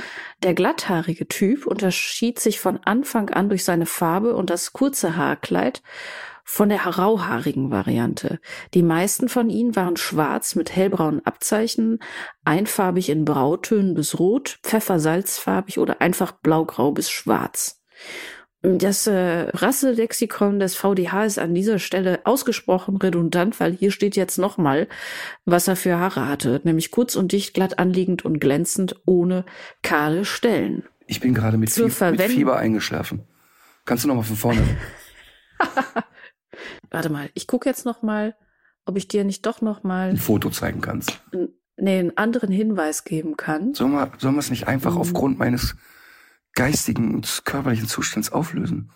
[0.44, 5.82] Der glatthaarige Typ unterschied sich von Anfang an durch seine Farbe und das kurze Haarkleid
[6.44, 8.40] von der rauhaarigen Variante.
[8.76, 11.98] Die meisten von ihnen waren schwarz mit hellbraunen Abzeichen,
[12.46, 17.82] einfarbig in Brautönen bis rot, pfeffersalzfarbig oder einfach blaugrau bis schwarz.
[18.62, 24.38] Das äh, Rasselexikon des VDH ist an dieser Stelle ausgesprochen redundant, weil hier steht jetzt
[24.38, 24.90] nochmal,
[25.46, 29.46] was er für Haare hatte, nämlich kurz und dicht, glatt anliegend und glänzend, ohne
[29.82, 30.84] kahle Stellen.
[31.08, 33.24] Ich bin gerade mit, Fie mit Fieber eingeschlafen.
[33.86, 34.62] Kannst du noch mal von vorne?
[36.92, 38.36] Warte mal, ich gucke jetzt noch mal,
[38.86, 41.22] ob ich dir nicht doch noch mal ein Foto zeigen kannst.
[41.78, 43.74] Nee, einen anderen Hinweis geben kann.
[43.74, 45.02] Sollen wir, sollen wir es nicht einfach mhm.
[45.02, 45.78] aufgrund meines
[46.54, 48.92] geistigen und körperlichen Zustands auflösen?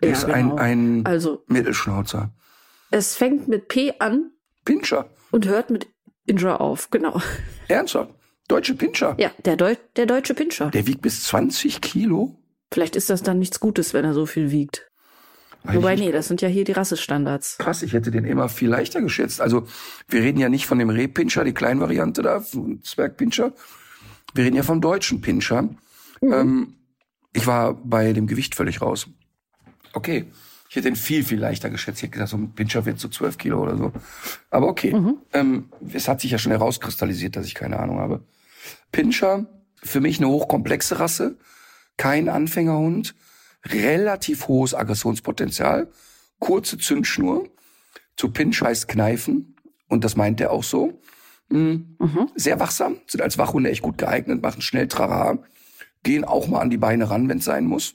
[0.00, 0.56] Er ja, ist genau.
[0.56, 2.32] ein, ein also, Mittelschnauzer.
[2.90, 4.32] Es fängt mit P an.
[4.64, 5.08] Pinscher.
[5.30, 5.86] Und hört mit
[6.26, 7.20] Inja auf, genau.
[7.68, 8.14] Ernsthaft?
[8.48, 9.14] Deutsche Pinscher?
[9.18, 10.70] Ja, der, Deu der deutsche Pinscher.
[10.70, 12.38] Der wiegt bis 20 Kilo?
[12.72, 14.90] Vielleicht ist das dann nichts Gutes, wenn er so viel wiegt.
[15.64, 17.58] Weiß Wobei, nee, das sind ja hier die Rassestandards.
[17.58, 19.40] Krass, ich hätte den immer viel leichter geschätzt.
[19.40, 19.66] Also,
[20.08, 22.42] wir reden ja nicht von dem Rehpinscher, die Kleinvariante da,
[22.82, 23.52] Zwergpinscher.
[24.34, 25.68] Wir reden ja vom deutschen Pinscher.
[26.22, 26.32] Mhm.
[26.32, 26.74] Ähm,
[27.34, 29.08] ich war bei dem Gewicht völlig raus.
[29.92, 30.26] Okay.
[30.70, 31.98] Ich hätte ihn viel, viel leichter geschätzt.
[31.98, 33.92] Ich hätte gedacht, so ein Pinscher wird so 12 Kilo oder so.
[34.48, 34.94] Aber okay.
[34.94, 35.18] Mhm.
[35.34, 38.24] Ähm, es hat sich ja schon herauskristallisiert, dass ich keine Ahnung habe.
[38.90, 39.46] Pinscher,
[39.82, 41.36] für mich eine hochkomplexe Rasse.
[41.98, 43.14] Kein Anfängerhund.
[43.66, 45.90] Relativ hohes Aggressionspotenzial.
[46.38, 47.50] Kurze Zündschnur.
[48.16, 49.56] Zu Pinsch heißt kneifen.
[49.88, 51.02] Und das meint er auch so.
[51.50, 51.96] Mhm.
[51.98, 52.30] Mhm.
[52.34, 55.38] Sehr wachsam, sind als Wachhunde echt gut geeignet, machen schnell Trara
[56.02, 57.94] gehen auch mal an die Beine ran, wenn es sein muss.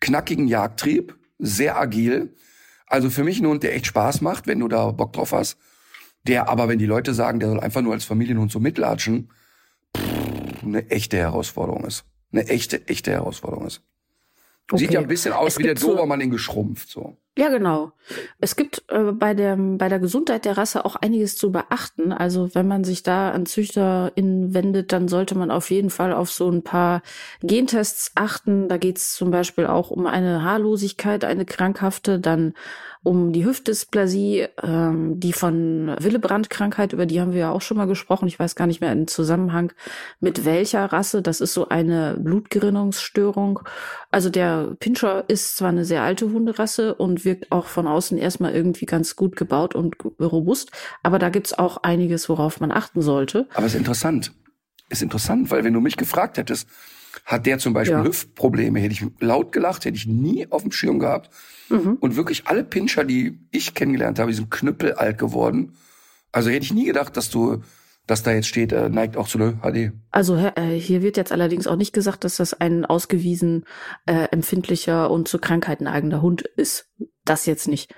[0.00, 2.34] Knackigen Jagdtrieb, sehr agil.
[2.86, 5.58] Also für mich ein Hund, der echt Spaß macht, wenn du da Bock drauf hast.
[6.24, 9.30] Der aber, wenn die Leute sagen, der soll einfach nur als Familienhund so mitlatschen,
[9.96, 12.04] pff, eine echte Herausforderung ist.
[12.32, 13.82] Eine echte, echte Herausforderung ist.
[14.70, 14.78] Okay.
[14.78, 17.16] Sieht ja ein bisschen aus es wie der Dobermann in geschrumpft, so.
[17.38, 17.92] Ja, genau.
[18.40, 22.12] Es gibt äh, bei, der, bei der Gesundheit der Rasse auch einiges zu beachten.
[22.12, 26.30] Also wenn man sich da an ZüchterInnen wendet, dann sollte man auf jeden Fall auf
[26.30, 27.00] so ein paar
[27.40, 28.68] Gentests achten.
[28.68, 32.52] Da geht es zum Beispiel auch um eine Haarlosigkeit, eine krankhafte, dann
[33.04, 37.86] um die Hüftdysplasie, ähm, die von Willebrand-Krankheit, über die haben wir ja auch schon mal
[37.86, 38.28] gesprochen.
[38.28, 39.72] Ich weiß gar nicht mehr im Zusammenhang
[40.20, 41.20] mit welcher Rasse.
[41.20, 43.60] Das ist so eine Blutgerinnungsstörung.
[44.10, 48.54] Also der Pinscher ist zwar eine sehr alte Hunderasse und wirkt auch von außen erstmal
[48.54, 50.70] irgendwie ganz gut gebaut und robust,
[51.02, 53.48] aber da gibt's auch einiges, worauf man achten sollte.
[53.54, 54.32] Aber es ist interessant.
[54.90, 56.68] Ist interessant, weil wenn du mich gefragt hättest,
[57.24, 58.04] hat der zum Beispiel ja.
[58.04, 61.30] Hüftprobleme, hätte ich laut gelacht, hätte ich nie auf dem Schirm gehabt.
[61.68, 61.96] Mhm.
[62.00, 65.74] Und wirklich alle Pinscher, die ich kennengelernt habe, die sind knüppelalt geworden.
[66.32, 67.62] Also hätte ich nie gedacht, dass du,
[68.06, 69.92] dass da jetzt steht, äh, neigt auch zu der HD.
[70.10, 73.64] Also äh, hier wird jetzt allerdings auch nicht gesagt, dass das ein ausgewiesen
[74.06, 76.90] äh, empfindlicher und zu Krankheiten eigener Hund ist.
[77.24, 77.94] Das jetzt nicht.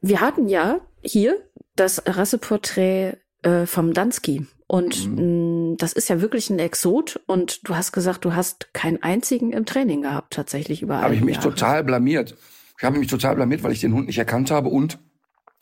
[0.00, 1.36] Wir hatten ja hier
[1.76, 4.46] das Rasseporträt äh, vom Dansky.
[4.68, 5.70] Und mhm.
[5.70, 7.20] mh, das ist ja wirklich ein Exot.
[7.26, 11.02] Und du hast gesagt, du hast keinen einzigen im Training gehabt, tatsächlich überall.
[11.02, 11.50] Habe ich mich Jahre.
[11.50, 12.36] total blamiert.
[12.78, 14.98] Ich habe mich total blamiert, weil ich den Hund nicht erkannt habe und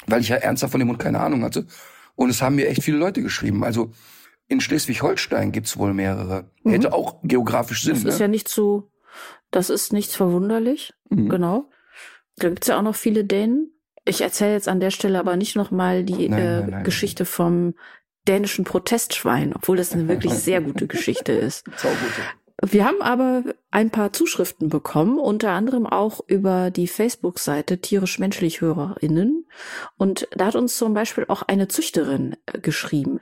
[0.07, 1.67] weil ich ja ernsthaft von dem Hund keine Ahnung hatte.
[2.17, 3.65] Und es haben mir echt viele Leute geschrieben.
[3.65, 3.93] Also
[4.49, 6.51] in Schleswig-Holstein gibt's wohl mehrere.
[6.63, 6.71] Mhm.
[6.71, 7.95] Hätte auch geografisch Sinn.
[7.95, 8.11] Das ne?
[8.11, 8.91] ist ja nicht so,
[9.51, 10.93] das ist nichts verwunderlich.
[11.11, 11.29] Mhm.
[11.29, 11.71] Genau.
[12.37, 13.71] Da gibt's ja auch noch viele Dänen.
[14.05, 17.25] Ich erzähle jetzt an der Stelle aber nicht nochmal die nein, äh, nein, nein, Geschichte
[17.25, 17.75] vom
[18.27, 21.65] dänischen Protestschwein, obwohl das eine wirklich sehr gute Geschichte ist.
[22.63, 29.47] Wir haben aber ein paar Zuschriften bekommen, unter anderem auch über die Facebook-Seite tierisch-menschlich HörerInnen.
[29.99, 33.21] Und da hat uns zum Beispiel auch eine Züchterin äh, geschrieben.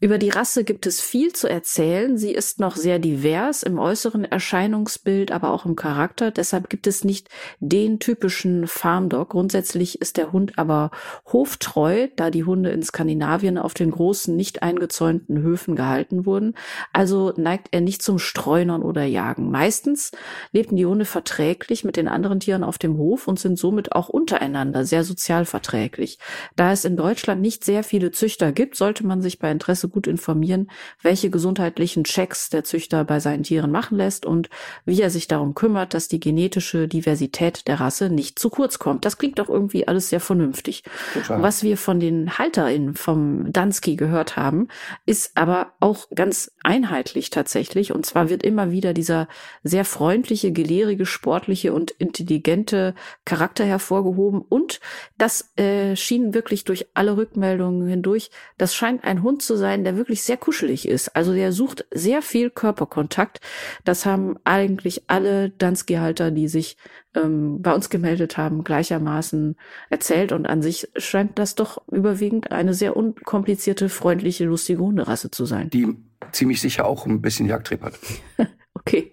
[0.00, 2.16] Über die Rasse gibt es viel zu erzählen.
[2.16, 6.30] Sie ist noch sehr divers im äußeren Erscheinungsbild, aber auch im Charakter.
[6.30, 9.30] Deshalb gibt es nicht den typischen Farmdog.
[9.30, 10.92] Grundsätzlich ist der Hund aber
[11.32, 16.54] hoftreu, da die Hunde in Skandinavien auf den großen, nicht eingezäunten Höfen gehalten wurden.
[16.92, 19.50] Also neigt er nicht zum Streunern oder Jagen.
[19.50, 20.12] Meistens
[20.52, 24.08] lebten die Hunde verträglich mit den anderen Tieren auf dem Hof und sind somit auch
[24.08, 26.20] untereinander sehr sozial verträglich.
[26.54, 30.06] Da es in Deutschland nicht sehr viele Züchter gibt, sollte man sich bei Interesse gut
[30.06, 30.70] informieren,
[31.02, 34.48] welche gesundheitlichen Checks der Züchter bei seinen Tieren machen lässt und
[34.84, 39.04] wie er sich darum kümmert, dass die genetische Diversität der Rasse nicht zu kurz kommt.
[39.04, 40.82] Das klingt doch irgendwie alles sehr vernünftig.
[41.14, 41.42] Total.
[41.42, 44.68] Was wir von den HalterInnen vom Dansky gehört haben,
[45.06, 47.92] ist aber auch ganz einheitlich tatsächlich.
[47.92, 49.28] Und zwar wird immer wieder dieser
[49.62, 54.42] sehr freundliche, gelehrige, sportliche und intelligente Charakter hervorgehoben.
[54.42, 54.80] Und
[55.16, 59.96] das äh, schien wirklich durch alle Rückmeldungen hindurch, das scheint ein Hund zu sein, der
[59.96, 61.14] wirklich sehr kuschelig ist.
[61.16, 63.40] Also der sucht sehr viel Körperkontakt.
[63.84, 66.76] Das haben eigentlich alle Dansky-Halter, die sich
[67.14, 69.56] ähm, bei uns gemeldet haben, gleichermaßen
[69.90, 70.32] erzählt.
[70.32, 75.70] Und an sich scheint das doch überwiegend eine sehr unkomplizierte, freundliche, lustige Hunderasse zu sein.
[75.70, 75.96] Die
[76.32, 77.94] ziemlich sicher auch ein bisschen Jagdtrieb hat.
[78.74, 79.12] okay.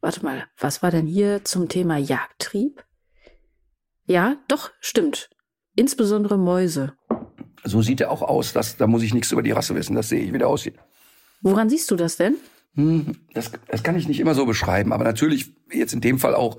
[0.00, 2.84] Warte mal, was war denn hier zum Thema Jagdtrieb?
[4.04, 5.28] Ja, doch, stimmt.
[5.74, 6.94] Insbesondere Mäuse.
[7.64, 8.52] So sieht er auch aus.
[8.52, 9.94] Das, da muss ich nichts über die Rasse wissen.
[9.94, 10.74] Das sehe ich, wie der aussieht.
[11.40, 12.36] Woran siehst du das denn?
[12.74, 14.92] Hm, das, das kann ich nicht immer so beschreiben.
[14.92, 16.58] Aber natürlich jetzt in dem Fall auch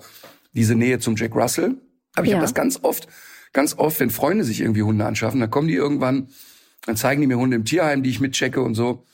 [0.54, 1.78] diese Nähe zum Jack Russell.
[2.16, 2.38] Aber ich ja.
[2.38, 3.08] habe das ganz oft,
[3.54, 6.30] ganz oft, wenn Freunde sich irgendwie Hunde anschaffen, dann kommen die irgendwann,
[6.86, 9.06] dann zeigen die mir Hunde im Tierheim, die ich mitchecke und so.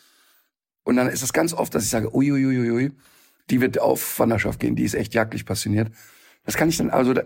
[0.84, 2.92] Und dann ist es ganz oft, dass ich sage, uiuiuiui, ui, ui, ui,
[3.50, 5.92] die wird auf Wanderschaft gehen, die ist echt jagdlich passioniert.
[6.46, 7.24] Das kann ich dann, also da,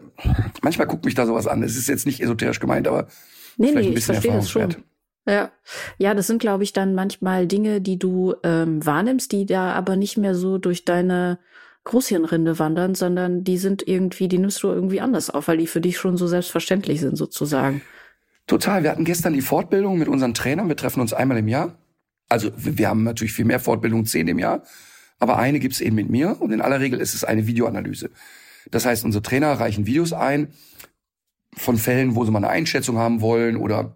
[0.62, 1.62] manchmal guckt mich da sowas an.
[1.62, 3.08] Es ist jetzt nicht esoterisch gemeint, aber
[3.60, 4.76] nee, nee, ich verstehe das schon.
[5.28, 5.52] Ja,
[5.98, 9.95] ja, das sind, glaube ich, dann manchmal Dinge, die du ähm, wahrnimmst, die da aber
[9.95, 11.38] nicht mehr so durch deine
[11.84, 15.82] Großhirnrinde wandern, sondern die sind irgendwie, die nimmst du irgendwie anders auf, weil die für
[15.82, 17.82] dich schon so selbstverständlich sind, sozusagen.
[18.48, 18.84] Total.
[18.84, 20.67] Wir hatten gestern die Fortbildung mit unseren Trainern.
[20.67, 21.78] Wir treffen uns einmal im Jahr.
[22.28, 24.63] Also wir haben natürlich viel mehr Fortbildungen, zehn im Jahr.
[25.19, 28.10] Aber eine gibt's eben mit mir und in aller Regel ist es eine Videoanalyse.
[28.72, 30.50] Das heißt, unsere Trainer reichen Videos ein
[31.55, 33.95] von Fällen, wo sie mal eine Einschätzung haben wollen oder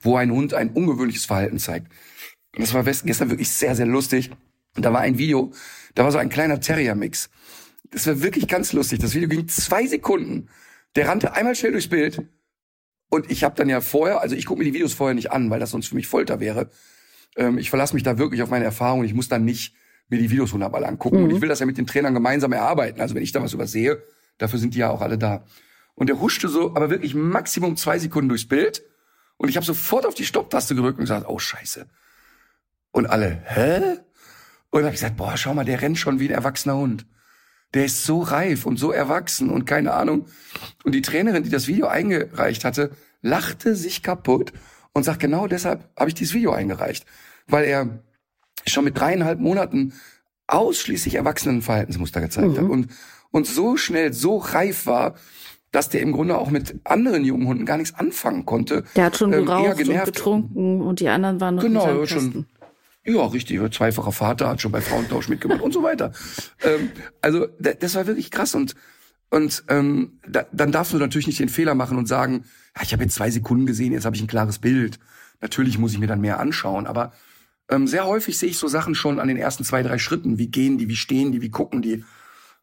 [0.00, 1.92] wo ein Hund ein ungewöhnliches Verhalten zeigt.
[2.56, 4.30] Das war gestern wirklich sehr, sehr lustig.
[4.76, 5.52] Und da war ein Video,
[5.94, 7.30] da war so ein kleiner Terrier-Mix.
[7.90, 8.98] Das war wirklich ganz lustig.
[9.00, 10.48] Das Video ging zwei Sekunden.
[10.96, 12.22] Der rannte einmal schnell durchs Bild.
[13.10, 15.50] Und ich habe dann ja vorher, also ich gucke mir die Videos vorher nicht an,
[15.50, 16.70] weil das sonst für mich Folter wäre.
[17.36, 19.04] Ähm, ich verlasse mich da wirklich auf meine Erfahrung.
[19.04, 19.74] Ich muss dann nicht
[20.08, 21.18] mir die Videos hundertmal angucken.
[21.18, 21.24] Mhm.
[21.24, 23.00] Und ich will das ja mit den Trainern gemeinsam erarbeiten.
[23.00, 24.02] Also wenn ich da was übersehe,
[24.38, 25.44] dafür sind die ja auch alle da.
[25.94, 28.82] Und der huschte so, aber wirklich Maximum zwei Sekunden durchs Bild.
[29.36, 31.86] Und ich habe sofort auf die Stopptaste gedrückt und gesagt, oh Scheiße.
[32.90, 33.78] Und alle, hä?
[34.70, 37.06] Und dann habe ich gesagt, boah, schau mal, der rennt schon wie ein erwachsener Hund.
[37.74, 40.26] Der ist so reif und so erwachsen und keine Ahnung.
[40.84, 44.52] Und die Trainerin, die das Video eingereicht hatte, lachte sich kaputt
[44.92, 47.04] und sagt, genau deshalb habe ich dieses Video eingereicht.
[47.46, 48.04] Weil er
[48.66, 49.92] schon mit dreieinhalb Monaten
[50.46, 52.56] ausschließlich Erwachsenenverhaltensmuster gezeigt mhm.
[52.56, 52.88] hat und,
[53.30, 55.14] und so schnell, so reif war,
[55.74, 58.84] dass der im Grunde auch mit anderen jungen Hunden gar nichts anfangen konnte.
[58.94, 62.46] Der hat schon ähm, geraucht und getrunken und die anderen waren noch genau, nicht schon.
[63.04, 63.60] Ja, richtig.
[63.74, 66.12] Zweifacher Vater hat schon bei Frauentausch mitgemacht und so weiter.
[66.62, 68.76] Ähm, also das war wirklich krass und
[69.30, 72.44] und ähm, da, dann darfst du natürlich nicht den Fehler machen und sagen,
[72.76, 75.00] ja, ich habe jetzt zwei Sekunden gesehen, jetzt habe ich ein klares Bild.
[75.40, 77.12] Natürlich muss ich mir dann mehr anschauen, aber
[77.68, 80.38] ähm, sehr häufig sehe ich so Sachen schon an den ersten zwei, drei Schritten.
[80.38, 82.04] Wie gehen die, wie stehen die, wie gucken die.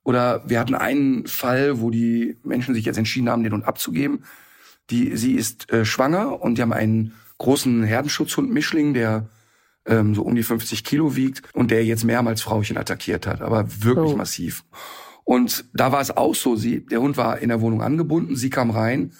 [0.04, 4.24] Oder wir hatten einen Fall, wo die Menschen sich jetzt entschieden haben, den Hund abzugeben.
[4.90, 9.30] Die, sie ist äh, schwanger und die haben einen großen Herdenschutzhund Mischling, der
[9.86, 13.66] ähm, so um die 50 Kilo wiegt und der jetzt mehrmals Frauchen attackiert hat, aber
[13.84, 14.18] wirklich oh.
[14.18, 14.64] massiv.
[15.24, 18.50] Und da war es auch so, sie, der Hund war in der Wohnung angebunden, sie
[18.50, 19.14] kam rein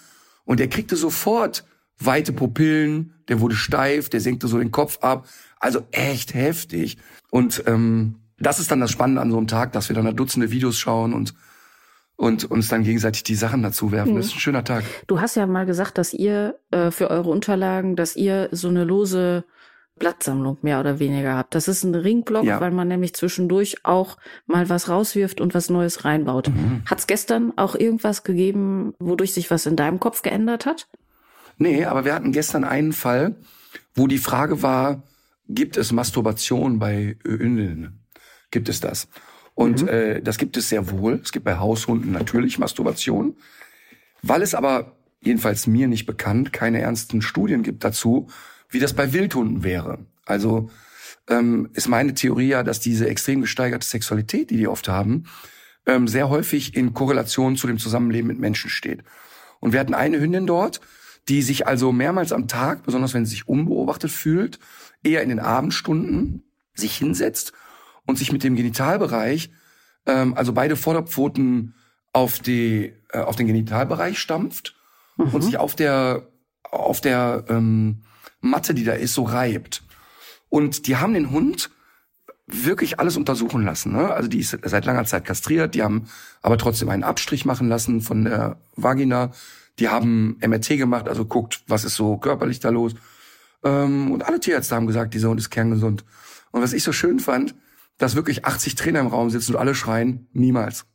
[0.44, 1.64] und er kriegte sofort
[1.98, 5.28] weite Pupillen, der wurde steif, der senkte so den Kopf ab.
[5.58, 6.98] Also echt heftig.
[7.30, 10.50] Und ähm, das ist dann das Spannende an so einem Tag, dass wir dann Dutzende
[10.50, 11.34] Videos schauen und
[12.16, 14.12] und uns dann gegenseitig die Sachen dazu werfen.
[14.12, 14.16] Mhm.
[14.18, 14.84] Das ist ein schöner Tag.
[15.08, 18.84] Du hast ja mal gesagt, dass ihr äh, für eure Unterlagen, dass ihr so eine
[18.84, 19.44] lose
[19.98, 21.54] Blattsammlung mehr oder weniger habt.
[21.54, 22.60] Das ist ein Ringblock, ja.
[22.60, 26.48] weil man nämlich zwischendurch auch mal was rauswirft und was Neues reinbaut.
[26.48, 26.82] Mhm.
[26.86, 30.88] Hat es gestern auch irgendwas gegeben, wodurch sich was in deinem Kopf geändert hat?
[31.58, 33.36] Nee, aber wir hatten gestern einen Fall,
[33.94, 35.02] wo die Frage war,
[35.48, 38.01] gibt es Masturbation bei Hündinnen?
[38.52, 39.08] Gibt es das?
[39.54, 39.88] Und mhm.
[39.88, 41.20] äh, das gibt es sehr wohl.
[41.22, 43.36] Es gibt bei Haushunden natürlich Masturbation.
[44.22, 48.28] Weil es aber, jedenfalls mir nicht bekannt, keine ernsten Studien gibt dazu,
[48.70, 49.98] wie das bei Wildhunden wäre.
[50.24, 50.70] Also
[51.28, 55.24] ähm, ist meine Theorie ja, dass diese extrem gesteigerte Sexualität, die die oft haben,
[55.86, 59.02] ähm, sehr häufig in Korrelation zu dem Zusammenleben mit Menschen steht.
[59.60, 60.80] Und wir hatten eine Hündin dort,
[61.28, 64.58] die sich also mehrmals am Tag, besonders wenn sie sich unbeobachtet fühlt,
[65.02, 66.42] eher in den Abendstunden
[66.74, 67.52] sich hinsetzt
[68.06, 69.50] und sich mit dem Genitalbereich,
[70.06, 71.74] ähm, also beide Vorderpfoten
[72.12, 74.74] auf die äh, auf den Genitalbereich stampft
[75.16, 75.28] mhm.
[75.28, 76.28] und sich auf der
[76.62, 78.02] auf der ähm,
[78.40, 79.82] Matte, die da ist, so reibt.
[80.48, 81.70] Und die haben den Hund
[82.46, 83.92] wirklich alles untersuchen lassen.
[83.92, 84.12] Ne?
[84.12, 86.08] Also die ist seit langer Zeit kastriert, die haben
[86.42, 89.30] aber trotzdem einen Abstrich machen lassen von der Vagina.
[89.78, 92.94] Die haben MRT gemacht, also guckt, was ist so körperlich da los.
[93.64, 96.04] Ähm, und alle Tierärzte haben gesagt, dieser Hund ist kerngesund.
[96.50, 97.54] Und was ich so schön fand,
[98.02, 100.86] dass wirklich 80 Trainer im Raum sitzen und alle schreien, niemals.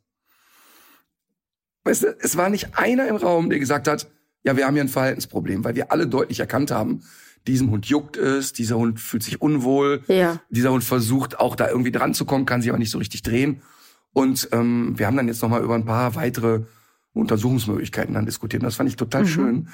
[1.84, 4.10] Weißt du, es war nicht einer im Raum, der gesagt hat,
[4.42, 7.02] ja, wir haben hier ein Verhaltensproblem, weil wir alle deutlich erkannt haben,
[7.46, 10.40] diesem Hund juckt es, dieser Hund fühlt sich unwohl, Ja.
[10.50, 13.22] dieser Hund versucht auch da irgendwie dran zu kommen, kann sich aber nicht so richtig
[13.22, 13.62] drehen.
[14.12, 16.60] Und ähm, wir haben dann jetzt noch mal über ein paar weitere
[17.14, 18.62] Untersuchungsmöglichkeiten dann diskutiert.
[18.62, 19.68] Und das fand ich total schön,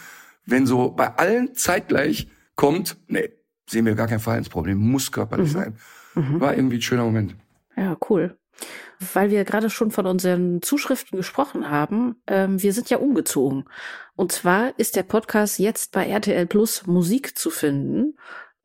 [0.46, 3.30] wenn so bei allen zeitgleich kommt, nee,
[3.68, 5.76] sehen wir gar kein Verhaltensproblem, muss körperlich sein.
[6.14, 7.36] War irgendwie ein schöner Moment.
[7.76, 8.38] Ja, cool.
[9.12, 13.64] Weil wir gerade schon von unseren Zuschriften gesprochen haben, ähm, wir sind ja umgezogen.
[14.16, 18.16] Und zwar ist der Podcast jetzt bei RTL Plus Musik zu finden.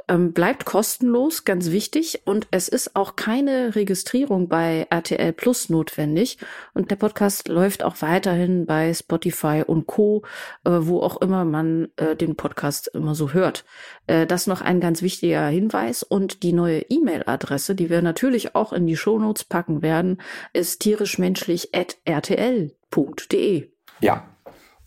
[0.10, 2.24] Ähm, bleibt kostenlos, ganz wichtig.
[2.26, 6.40] Und es ist auch keine Registrierung bei RTL Plus notwendig.
[6.74, 10.24] Und der Podcast läuft auch weiterhin bei Spotify und Co.,
[10.66, 13.66] äh, wo auch immer man äh, den Podcast immer so hört.
[14.08, 16.02] Äh, das noch ein ganz wichtiger Hinweis.
[16.02, 20.20] Und die neue E-Mail-Adresse, die wir natürlich auch in die Shownotes packen werden,
[20.54, 23.70] ist tierischmenschlich.rtl.de.
[24.02, 24.26] Ja.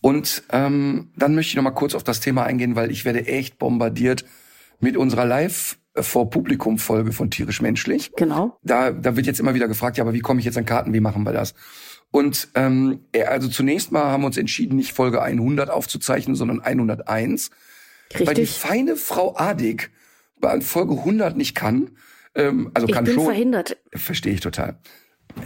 [0.01, 3.25] Und ähm, dann möchte ich noch mal kurz auf das Thema eingehen, weil ich werde
[3.25, 4.25] echt bombardiert
[4.83, 8.13] mit unserer Live vor Publikum Folge von tierisch menschlich.
[8.17, 8.59] Genau.
[8.63, 10.93] Da da wird jetzt immer wieder gefragt, ja, aber wie komme ich jetzt an Karten,
[10.93, 11.55] wie machen wir das?
[12.11, 16.61] Und ähm, ja, also zunächst mal haben wir uns entschieden, nicht Folge 100 aufzuzeichnen, sondern
[16.61, 17.51] 101,
[18.13, 18.59] weil die Richtig.
[18.59, 19.91] feine Frau Adig
[20.41, 21.93] bei Folge 100 nicht kann.
[22.35, 23.25] Ähm, also Ich kann bin schon.
[23.25, 23.77] verhindert.
[23.95, 24.79] Verstehe ich total.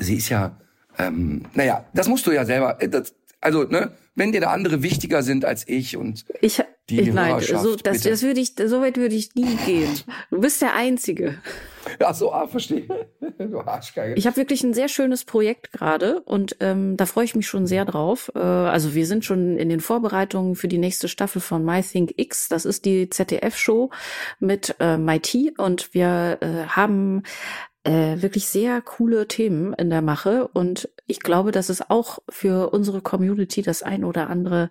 [0.01, 0.59] Sie ist ja,
[0.99, 2.81] ähm, naja, das musst du ja selber.
[2.83, 7.01] äh, Das, also, ne, wenn dir da andere wichtiger sind als ich und Ich, Die
[7.01, 8.11] ich nein, Hörerschaft, so, das, bitte.
[8.11, 9.95] das würde ich, so weit würde ich nie gehen.
[10.31, 11.39] Du bist der Einzige.
[12.01, 12.89] ach so, ah, verstehe.
[13.39, 14.15] Du Arschgeige.
[14.15, 17.67] Ich habe wirklich ein sehr schönes Projekt gerade und ähm, da freue ich mich schon
[17.67, 18.33] sehr drauf.
[18.35, 22.15] Äh, also wir sind schon in den Vorbereitungen für die nächste Staffel von My Think
[22.17, 22.49] X.
[22.49, 23.91] Das ist die ZDF-Show
[24.41, 27.25] mit äh, MIT und wir äh, haben
[27.87, 30.49] äh, wirklich sehr coole Themen in der Mache.
[30.49, 34.71] Und ich glaube, dass es auch für unsere Community das ein oder andere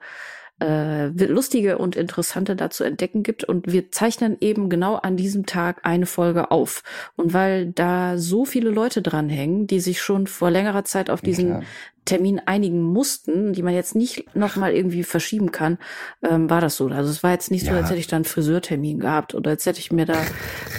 [0.61, 3.43] äh, lustige und interessante da zu entdecken gibt.
[3.43, 6.83] Und wir zeichnen eben genau an diesem Tag eine Folge auf.
[7.15, 11.47] Und weil da so viele Leute dranhängen, die sich schon vor längerer Zeit auf diesen
[11.47, 11.63] klar.
[12.05, 15.79] Termin einigen mussten, die man jetzt nicht nochmal irgendwie verschieben kann,
[16.21, 16.87] ähm, war das so.
[16.87, 17.77] Also es war jetzt nicht so, Ja.
[17.77, 20.21] als hätte ich da einen Friseurtermin gehabt oder als hätte ich mir da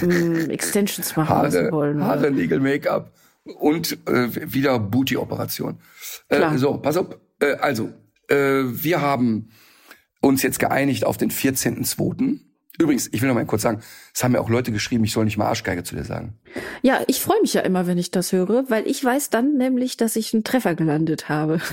[0.02, 1.96] ähm, Extensions machen lassen Haare, wollen.
[1.98, 2.04] ne?
[2.04, 3.10] Haare, Nägel, Make-up
[3.58, 5.78] und äh, wieder Booty-Operation.
[6.28, 7.08] Äh, so, pass auf.
[7.40, 7.90] Äh, also,
[8.28, 9.50] äh, wir haben
[10.26, 12.40] uns jetzt geeinigt auf den 14.02.
[12.78, 13.80] Übrigens, ich will noch mal kurz sagen,
[14.14, 16.34] es haben mir auch Leute geschrieben, ich soll nicht mal Arschgeige zu dir sagen.
[16.82, 19.96] Ja, ich freue mich ja immer, wenn ich das höre, weil ich weiß dann nämlich,
[19.96, 21.60] dass ich einen Treffer gelandet habe.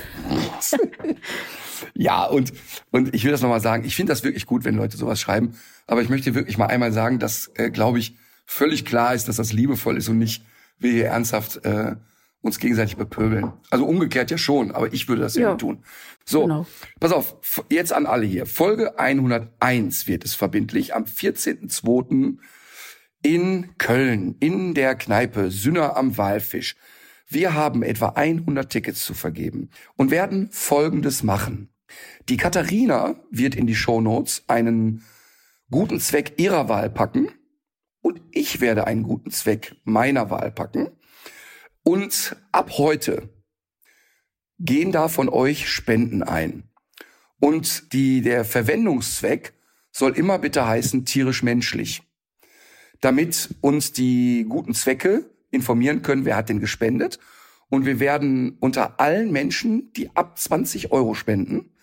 [1.96, 2.54] Ja, und,
[2.92, 5.58] und ich will das nochmal sagen, ich finde das wirklich gut, wenn Leute sowas schreiben,
[5.86, 9.36] aber ich möchte wirklich mal einmal sagen, dass, äh, glaube ich, völlig klar ist, dass
[9.36, 10.44] das liebevoll ist und nicht
[10.80, 11.96] wir hier ernsthaft äh,
[12.44, 13.54] uns gegenseitig bepöbeln.
[13.70, 15.84] Also umgekehrt ja schon, aber ich würde das ja, nicht tun.
[16.26, 16.68] So, Genau.
[17.00, 18.46] pass auf, jetzt an alle hier.
[18.46, 22.38] Folge 101 wird es verbindlich am 14.02.
[23.24, 26.76] in Köln, in der Kneipe Sünner am Walfisch.
[27.28, 31.70] Wir haben etwa 100 Tickets zu vergeben und werden Folgendes machen.
[32.28, 35.04] Die Katharina wird in die Shownotes einen
[35.72, 37.30] guten Zweck ihrer Wahl packen
[38.02, 40.90] und ich werde einen guten Zweck meiner Wahl packen.
[41.84, 43.30] Und ab heute
[44.60, 46.64] gehen da von euch Spenden ein.
[47.40, 49.54] Und die, der Verwendungszweck
[49.92, 52.04] soll immer bitte heißen tierisch-menschlich.
[53.02, 57.20] Damit uns die guten Zwecke informieren können, wer hat denn gespendet.
[57.68, 61.74] Und wir werden unter allen Menschen, die ab 20 Euro spenden,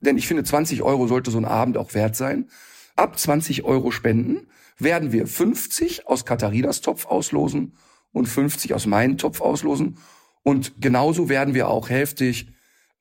[0.00, 2.48] denn ich finde 20 Euro sollte so ein Abend auch wert sein,
[2.94, 4.46] ab 20 Euro spenden,
[4.78, 7.72] werden wir 50 aus Katharinas Topf auslosen
[8.16, 9.98] und 50 aus meinem Topf auslosen.
[10.42, 12.48] Und genauso werden wir auch hälftig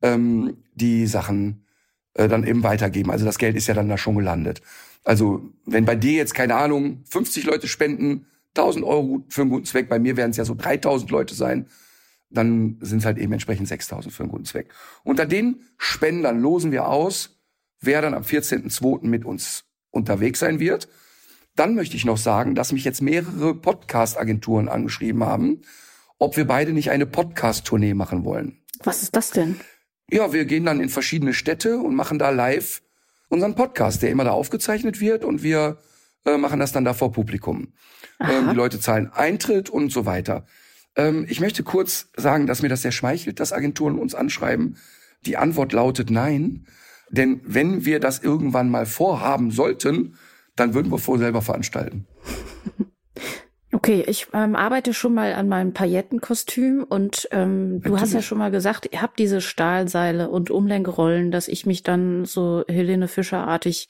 [0.01, 1.65] ähm, die Sachen
[2.15, 3.11] äh, dann eben weitergeben.
[3.11, 4.61] Also das Geld ist ja dann da schon gelandet.
[5.05, 9.63] Also wenn bei dir jetzt, keine Ahnung, 50 Leute spenden, 1000 Euro für einen guten
[9.63, 11.67] Zweck, bei mir werden es ja so 3000 Leute sein,
[12.29, 14.67] dann sind es halt eben entsprechend 6000 für einen guten Zweck.
[15.05, 17.39] Unter den Spendern losen wir aus,
[17.79, 19.05] wer dann am 14.02.
[19.05, 20.89] mit uns unterwegs sein wird.
[21.55, 25.61] Dann möchte ich noch sagen, dass mich jetzt mehrere Podcast-Agenturen angeschrieben haben,
[26.19, 28.61] ob wir beide nicht eine Podcast-Tournee machen wollen.
[28.83, 29.59] Was ist das denn?
[30.11, 32.81] Ja, wir gehen dann in verschiedene Städte und machen da live
[33.29, 35.79] unseren Podcast, der immer da aufgezeichnet wird und wir
[36.25, 37.73] äh, machen das dann da vor Publikum.
[38.19, 40.45] Ähm, die Leute zahlen Eintritt und so weiter.
[40.95, 44.77] Ähm, ich möchte kurz sagen, dass mir das sehr schmeichelt, dass Agenturen uns anschreiben.
[45.25, 46.67] Die Antwort lautet nein.
[47.09, 50.17] Denn wenn wir das irgendwann mal vorhaben sollten,
[50.55, 52.07] dann würden wir vor selber veranstalten.
[53.75, 58.37] Okay, ich ähm, arbeite schon mal an meinem Paillettenkostüm und ähm, du hast ja schon
[58.37, 63.89] mal gesagt, ihr habt diese Stahlseile und Umlenkrollen, dass ich mich dann so Helene Fischer-artig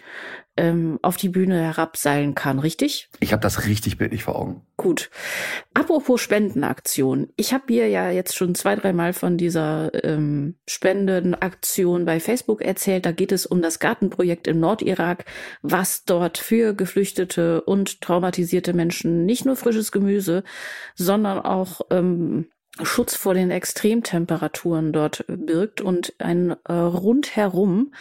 [0.57, 3.09] ähm, auf die Bühne herabseilen kann, richtig?
[3.19, 4.61] Ich habe das richtig bildlich vor Augen.
[4.77, 5.09] Gut.
[5.73, 7.29] Apropos Spendenaktion.
[7.35, 13.05] Ich habe hier ja jetzt schon zwei, dreimal von dieser ähm, Spendenaktion bei Facebook erzählt.
[13.05, 15.25] Da geht es um das Gartenprojekt im Nordirak,
[15.61, 20.43] was dort für geflüchtete und traumatisierte Menschen nicht nur frisches Gemüse,
[20.95, 22.47] sondern auch ähm,
[22.81, 27.93] Schutz vor den Extremtemperaturen dort birgt und ein äh, rundherum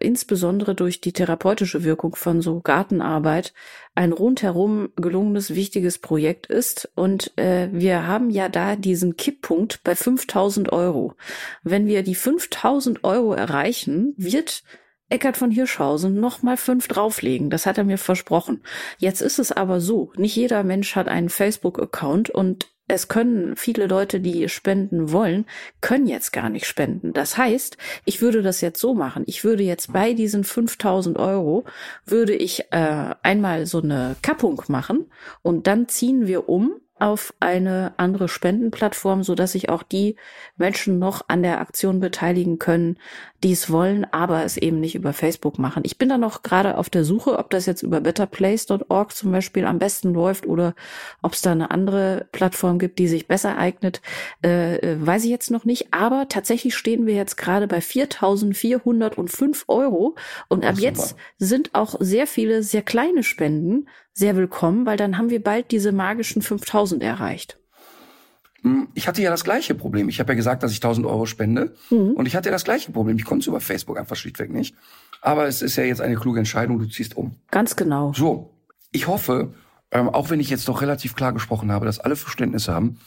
[0.00, 3.52] insbesondere durch die therapeutische Wirkung von so Gartenarbeit
[3.94, 6.90] ein rundherum gelungenes, wichtiges Projekt ist.
[6.94, 11.14] Und äh, wir haben ja da diesen Kipppunkt bei 5000 Euro.
[11.62, 14.62] Wenn wir die 5000 Euro erreichen, wird
[15.10, 17.50] Eckart von Hirschhausen noch mal fünf drauflegen.
[17.50, 18.62] Das hat er mir versprochen.
[18.98, 23.86] Jetzt ist es aber so, nicht jeder Mensch hat einen Facebook-Account und es können viele
[23.86, 25.46] Leute, die spenden wollen,
[25.80, 27.12] können jetzt gar nicht spenden.
[27.12, 29.22] Das heißt, ich würde das jetzt so machen.
[29.26, 31.64] Ich würde jetzt bei diesen 5000 Euro,
[32.04, 35.06] würde ich äh, einmal so eine Kappung machen
[35.42, 40.16] und dann ziehen wir um auf eine andere Spendenplattform, so dass sich auch die
[40.56, 42.98] Menschen noch an der Aktion beteiligen können,
[43.42, 45.82] die es wollen, aber es eben nicht über Facebook machen.
[45.86, 49.64] Ich bin da noch gerade auf der Suche, ob das jetzt über betterplace.org zum Beispiel
[49.64, 50.74] am besten läuft oder
[51.22, 54.02] ob es da eine andere Plattform gibt, die sich besser eignet,
[54.44, 55.94] äh, äh weiß ich jetzt noch nicht.
[55.94, 60.16] Aber tatsächlich stehen wir jetzt gerade bei 4.405 Euro
[60.48, 65.30] und ab jetzt sind auch sehr viele sehr kleine Spenden sehr willkommen, weil dann haben
[65.30, 67.59] wir bald diese magischen 5000 erreicht.
[68.62, 70.08] Hm, ich hatte ja das gleiche Problem.
[70.08, 71.74] Ich habe ja gesagt, dass ich 1000 Euro spende.
[71.90, 72.12] Mhm.
[72.12, 73.16] Und ich hatte ja das gleiche Problem.
[73.16, 74.74] Ich konnte es über Facebook einfach schlichtweg nicht.
[75.22, 76.78] Aber es ist ja jetzt eine kluge Entscheidung.
[76.78, 77.36] Du ziehst um.
[77.50, 78.12] Ganz genau.
[78.14, 78.54] So.
[78.92, 79.54] Ich hoffe,
[79.92, 82.98] ähm, auch wenn ich jetzt doch relativ klar gesprochen habe, dass alle Verständnis haben,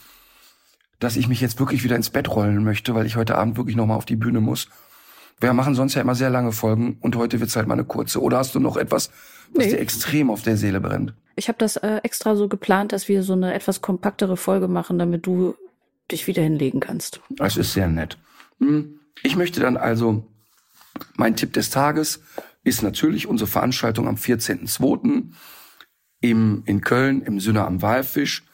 [0.98, 3.76] dass ich mich jetzt wirklich wieder ins Bett rollen möchte, weil ich heute Abend wirklich
[3.76, 4.68] nochmal auf die Bühne muss.
[5.40, 8.22] Wir machen sonst ja immer sehr lange Folgen und heute wird's halt mal eine kurze.
[8.22, 9.10] Oder hast du noch etwas,
[9.52, 9.70] was nee.
[9.70, 11.14] dir extrem auf der Seele brennt?
[11.36, 14.98] Ich habe das äh, extra so geplant, dass wir so eine etwas kompaktere Folge machen,
[14.98, 15.56] damit du
[16.10, 17.20] dich wieder hinlegen kannst.
[17.30, 18.18] Das ist sehr nett.
[18.58, 19.00] Hm.
[19.22, 20.26] Ich möchte dann also,
[21.16, 22.20] mein Tipp des Tages
[22.62, 25.30] ist natürlich unsere Veranstaltung am 14.02.
[26.20, 28.44] Im, in Köln im Sünner am Walfisch.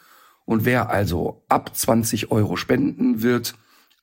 [0.45, 3.55] Und wer also ab 20 Euro spenden wird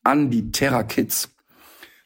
[0.04, 1.36] an die Terra Kids,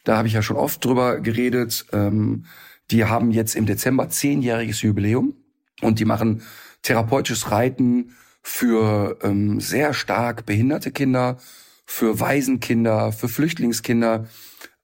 [0.04, 1.86] da habe ich ja schon oft drüber geredet.
[1.92, 2.46] Ähm,
[2.90, 5.36] die haben jetzt im Dezember zehnjähriges Jubiläum
[5.82, 6.42] und die machen
[6.82, 11.38] therapeutisches Reiten für ähm, sehr stark behinderte Kinder,
[11.86, 14.28] für Waisenkinder, für Flüchtlingskinder,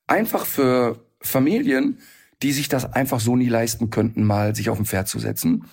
[0.06, 2.00] einfach für Familien,
[2.44, 5.66] die sich das einfach so nie leisten könnten, mal sich auf ein Pferd zu setzen.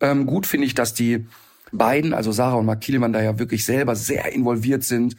[0.00, 1.26] Ähm, gut finde ich, dass die
[1.72, 5.16] beiden, also Sarah und Mark Kielemann, da ja wirklich selber sehr involviert sind,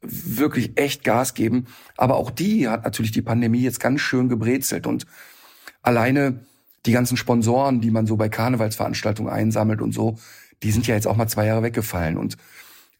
[0.00, 1.66] wirklich echt Gas geben.
[1.96, 5.06] Aber auch die hat natürlich die Pandemie jetzt ganz schön gebrezelt und
[5.82, 6.44] alleine
[6.86, 10.18] die ganzen Sponsoren, die man so bei Karnevalsveranstaltungen einsammelt und so,
[10.62, 12.16] die sind ja jetzt auch mal zwei Jahre weggefallen.
[12.16, 12.36] Und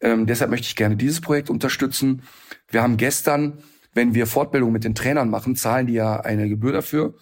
[0.00, 2.22] ähm, deshalb möchte ich gerne dieses Projekt unterstützen.
[2.68, 3.58] Wir haben gestern,
[3.94, 7.14] wenn wir Fortbildung mit den Trainern machen, zahlen die ja eine Gebühr dafür.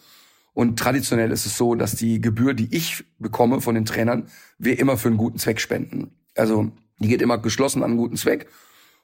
[0.52, 4.78] Und traditionell ist es so, dass die Gebühr, die ich bekomme von den Trainern, wir
[4.78, 6.11] immer für einen guten Zweck spenden.
[6.36, 8.48] Also die geht immer geschlossen an einen guten Zweck.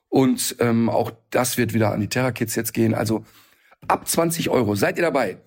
[0.09, 2.94] Und ähm, auch das wird wieder an die Terra Kids jetzt gehen.
[2.94, 3.24] Also
[3.88, 5.38] ab 20 Euro seid ihr dabei.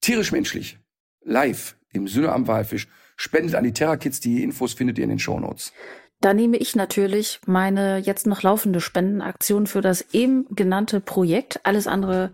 [0.00, 0.78] Tierisch menschlich.
[1.26, 2.88] Live im Sinne am Walfisch.
[3.16, 4.20] Spendet an die Terra Kids.
[4.20, 5.72] Die Infos findet ihr in den Show Notes.
[6.20, 11.60] Da nehme ich natürlich meine jetzt noch laufende Spendenaktion für das eben genannte Projekt.
[11.64, 12.32] Alles andere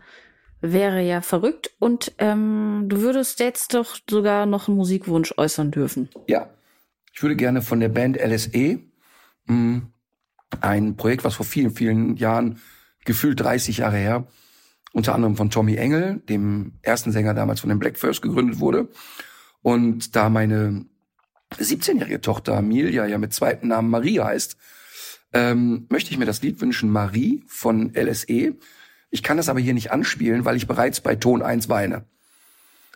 [0.61, 1.73] wäre ja verrückt.
[1.79, 6.09] Und ähm, du würdest jetzt doch sogar noch einen Musikwunsch äußern dürfen.
[6.29, 6.51] Ja,
[7.13, 8.79] ich würde gerne von der Band LSE
[9.47, 9.93] mh, mm,
[10.61, 12.61] ein Projekt, was vor vielen, vielen Jahren,
[13.05, 14.27] gefühlt 30 Jahre her,
[14.93, 18.89] unter anderem von Tommy Engel, dem ersten Sänger damals von den Black First, gegründet wurde.
[19.63, 20.85] Und da meine
[21.59, 24.57] 17-jährige Tochter Amelia ja mit zweiten Namen Maria heißt,
[25.33, 28.55] ähm, möchte ich mir das Lied wünschen, Marie von LSE.
[29.11, 32.05] Ich kann das aber hier nicht anspielen, weil ich bereits bei Ton 1 weine.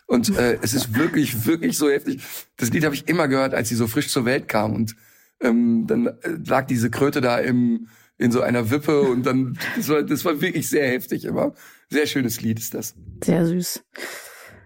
[0.05, 2.21] Und äh, es ist wirklich, wirklich so heftig.
[2.57, 4.73] Das Lied habe ich immer gehört, als sie so frisch zur Welt kam.
[4.73, 4.95] Und
[5.41, 7.87] ähm, dann äh, lag diese Kröte da im,
[8.17, 11.53] in so einer Wippe und dann, das war, das war wirklich sehr heftig immer.
[11.89, 12.95] Sehr schönes Lied ist das.
[13.23, 13.83] Sehr süß.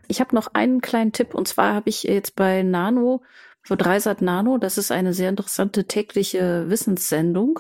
[0.08, 3.22] Ich habe noch einen kleinen Tipp und zwar habe ich jetzt bei Nano
[3.62, 4.58] für Dreisat Nano.
[4.58, 7.60] Das ist eine sehr interessante tägliche Wissenssendung,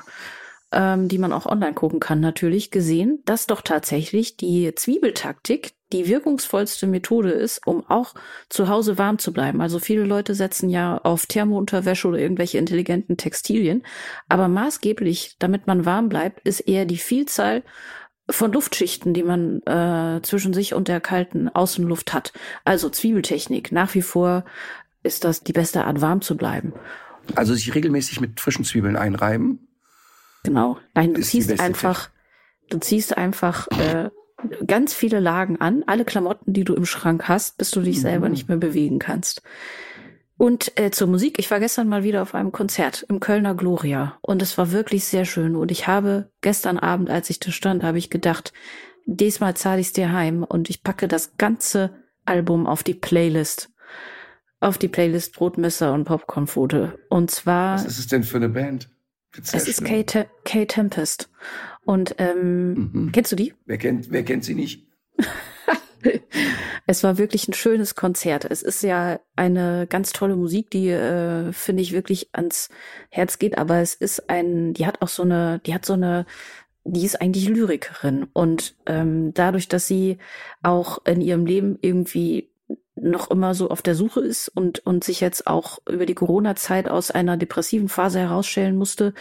[0.72, 6.07] ähm, die man auch online gucken kann, natürlich gesehen, dass doch tatsächlich die Zwiebeltaktik die
[6.07, 8.14] wirkungsvollste Methode ist, um auch
[8.49, 9.62] zu Hause warm zu bleiben.
[9.62, 13.84] Also viele Leute setzen ja auf Thermounterwäsche oder irgendwelche intelligenten Textilien.
[14.30, 17.64] Aber maßgeblich, damit man warm bleibt, ist eher die Vielzahl
[18.32, 22.34] von Luftschichten, die man äh, zwischen sich und der kalten Außenluft hat.
[22.66, 23.72] Also Zwiebeltechnik.
[23.72, 24.46] Nach wie vor
[25.04, 26.74] ist das die beste Art, warm zu bleiben.
[27.36, 29.68] Also sich regelmäßig mit frischen Zwiebeln einreiben.
[30.44, 30.78] Genau.
[30.96, 32.10] Nein, du ziehst einfach,
[32.70, 34.10] du ziehst einfach äh,
[34.66, 38.02] ganz viele Lagen an, alle Klamotten, die du im Schrank hast, bis du dich mhm.
[38.02, 39.42] selber nicht mehr bewegen kannst.
[40.42, 44.18] Und äh, zur Musik, ich war gestern mal wieder auf einem Konzert im Kölner Gloria
[44.22, 45.56] und es war wirklich sehr schön.
[45.56, 48.52] Und ich habe gestern Abend, als ich da stand, habe ich gedacht,
[49.06, 51.92] diesmal zahle ich es dir heim und ich packe das ganze
[52.26, 53.70] Album auf die Playlist.
[54.60, 56.98] Auf die Playlist Brotmesser und Popcornfote.
[57.08, 57.76] Und zwar.
[57.76, 58.89] Was ist es denn für eine Band?
[59.44, 61.30] Es ist Kate, Kate Tempest.
[61.86, 63.12] Und ähm, mhm.
[63.12, 63.54] kennst du die?
[63.68, 64.88] Wer kennt, wer kennt sie nicht?
[66.88, 68.45] es war wirklich ein schönes Konzert.
[68.45, 72.70] Es ist ja eine ganz tolle Musik, die äh, finde ich wirklich ans
[73.10, 73.58] Herz geht.
[73.58, 76.26] Aber es ist ein, die hat auch so eine, die hat so eine,
[76.84, 80.18] die ist eigentlich Lyrikerin und ähm, dadurch, dass sie
[80.64, 82.49] auch in ihrem Leben irgendwie
[82.95, 86.89] noch immer so auf der Suche ist und und sich jetzt auch über die Corona-Zeit
[86.89, 89.14] aus einer depressiven Phase herausstellen musste,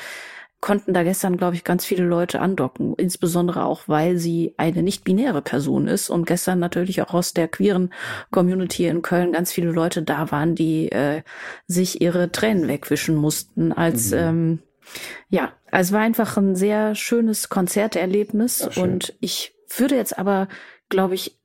[0.60, 2.94] konnten da gestern, glaube ich, ganz viele Leute andocken.
[2.94, 7.92] Insbesondere auch, weil sie eine nicht-binäre Person ist und gestern natürlich auch aus der queeren
[8.30, 11.22] Community in Köln ganz viele Leute da waren, die äh,
[11.66, 14.18] sich ihre Tränen wegwischen mussten, als mhm.
[14.18, 14.58] ähm,
[15.28, 20.48] ja, es war einfach ein sehr schönes Konzerterlebnis und ich würde jetzt aber,
[20.88, 21.38] glaube ich,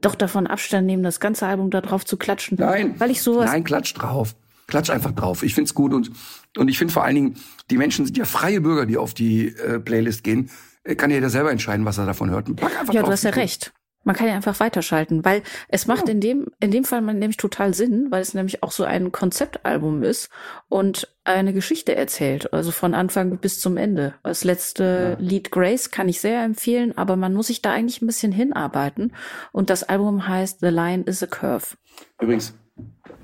[0.00, 2.58] doch davon Abstand nehmen, das ganze Album da drauf zu klatschen.
[2.58, 3.50] Nein, weil ich sowas.
[3.50, 4.34] Nein, klatsch drauf.
[4.66, 5.42] Klatsch einfach drauf.
[5.42, 6.10] Ich find's gut und
[6.56, 7.34] und ich finde vor allen Dingen,
[7.70, 10.50] die Menschen sind ja freie Bürger, die auf die äh, Playlist gehen.
[10.84, 12.54] Äh, kann jeder selber entscheiden, was er davon hört.
[12.56, 13.72] Pack einfach ja, du hast ja recht.
[14.04, 16.12] Man kann ja einfach weiterschalten, weil es macht ja.
[16.14, 20.04] in dem in dem Fall nämlich total Sinn, weil es nämlich auch so ein Konzeptalbum
[20.04, 20.30] ist
[20.68, 24.14] und eine Geschichte erzählt, also von Anfang bis zum Ende.
[24.22, 25.24] Das letzte ja.
[25.24, 29.12] Lied Grace kann ich sehr empfehlen, aber man muss sich da eigentlich ein bisschen hinarbeiten
[29.50, 31.76] und das Album heißt The Line is a Curve.
[32.20, 32.54] Übrigens,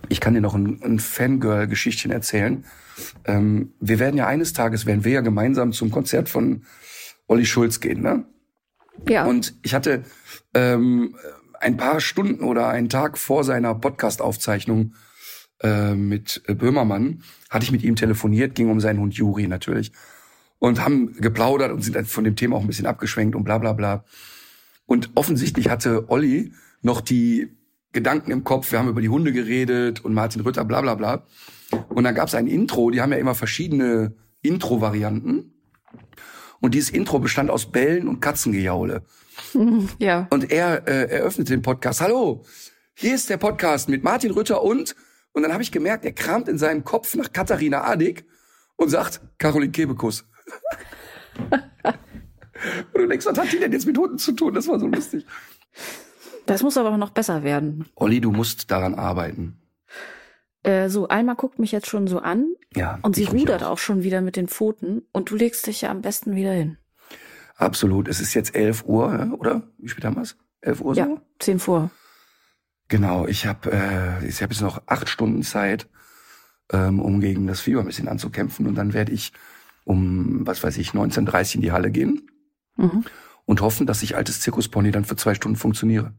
[0.08, 2.64] ich kann dir noch ein, ein Fangirl-Geschichtchen erzählen.
[3.24, 6.64] Ähm, wir werden ja eines Tages, werden wir ja gemeinsam zum Konzert von
[7.26, 8.24] Olli Schulz gehen, ne?
[9.08, 9.24] Ja.
[9.24, 10.04] Und ich hatte
[10.54, 11.16] ähm,
[11.60, 14.94] ein paar Stunden oder einen Tag vor seiner Podcast-Aufzeichnung
[15.62, 19.92] äh, mit Böhmermann, hatte ich mit ihm telefoniert, ging um seinen Hund Juri natürlich.
[20.58, 23.72] Und haben geplaudert und sind von dem Thema auch ein bisschen abgeschwenkt und bla bla
[23.72, 24.04] bla.
[24.86, 27.56] Und offensichtlich hatte Olli noch die
[27.92, 31.26] Gedanken im Kopf, wir haben über die Hunde geredet und Martin Rütter, bla bla bla.
[31.88, 35.54] Und dann gab es ein Intro, die haben ja immer verschiedene Intro-Varianten.
[36.60, 39.02] Und dieses Intro bestand aus Bällen und Katzengejaule.
[39.98, 40.26] Ja.
[40.30, 42.02] Und er äh, eröffnete den Podcast.
[42.02, 42.44] Hallo,
[42.94, 44.94] hier ist der Podcast mit Martin Rütter und
[45.32, 48.24] und dann habe ich gemerkt, er kramt in seinem Kopf nach Katharina Adig
[48.76, 50.24] und sagt Caroline Kebekus.
[51.50, 51.62] und
[52.94, 54.52] du denkst, was hat die denn jetzt mit Hunden zu tun?
[54.54, 55.24] Das war so lustig.
[56.46, 57.86] Das muss aber noch besser werden.
[57.94, 59.58] Olli, du musst daran arbeiten.
[60.62, 62.54] Äh, so, Alma guckt mich jetzt schon so an.
[62.74, 62.98] Ja.
[63.02, 63.72] Und sie rudert auch.
[63.72, 65.02] auch schon wieder mit den Pfoten.
[65.12, 66.78] Und du legst dich ja am besten wieder hin.
[67.56, 68.08] Absolut.
[68.08, 69.62] Es ist jetzt 11 Uhr, oder?
[69.78, 70.36] Wie spät haben wir es?
[70.62, 71.00] 11 Uhr so?
[71.00, 71.90] Ja, 10 vor.
[72.88, 75.88] Genau, ich habe äh, ich hab jetzt noch acht Stunden Zeit,
[76.72, 78.66] ähm, um gegen das Fieber ein bisschen anzukämpfen.
[78.66, 79.32] Und dann werde ich
[79.84, 82.30] um, was weiß ich, 19.30 in die Halle gehen.
[82.76, 83.04] Mhm
[83.46, 86.12] und hoffen, dass ich altes Zirkuspony dann für zwei Stunden funktioniere.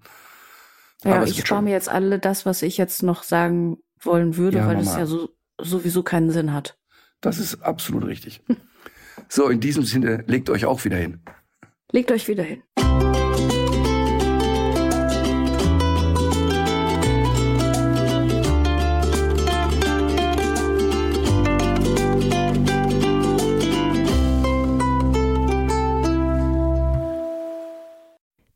[1.03, 4.57] Ja, Aber ich spare mir jetzt alle das, was ich jetzt noch sagen wollen würde,
[4.57, 4.91] ja, weil Mama.
[4.91, 6.77] es ja so, sowieso keinen Sinn hat.
[7.21, 8.41] Das ist absolut richtig.
[9.29, 11.21] so, in diesem Sinne, legt euch auch wieder hin.
[11.91, 12.63] Legt euch wieder hin.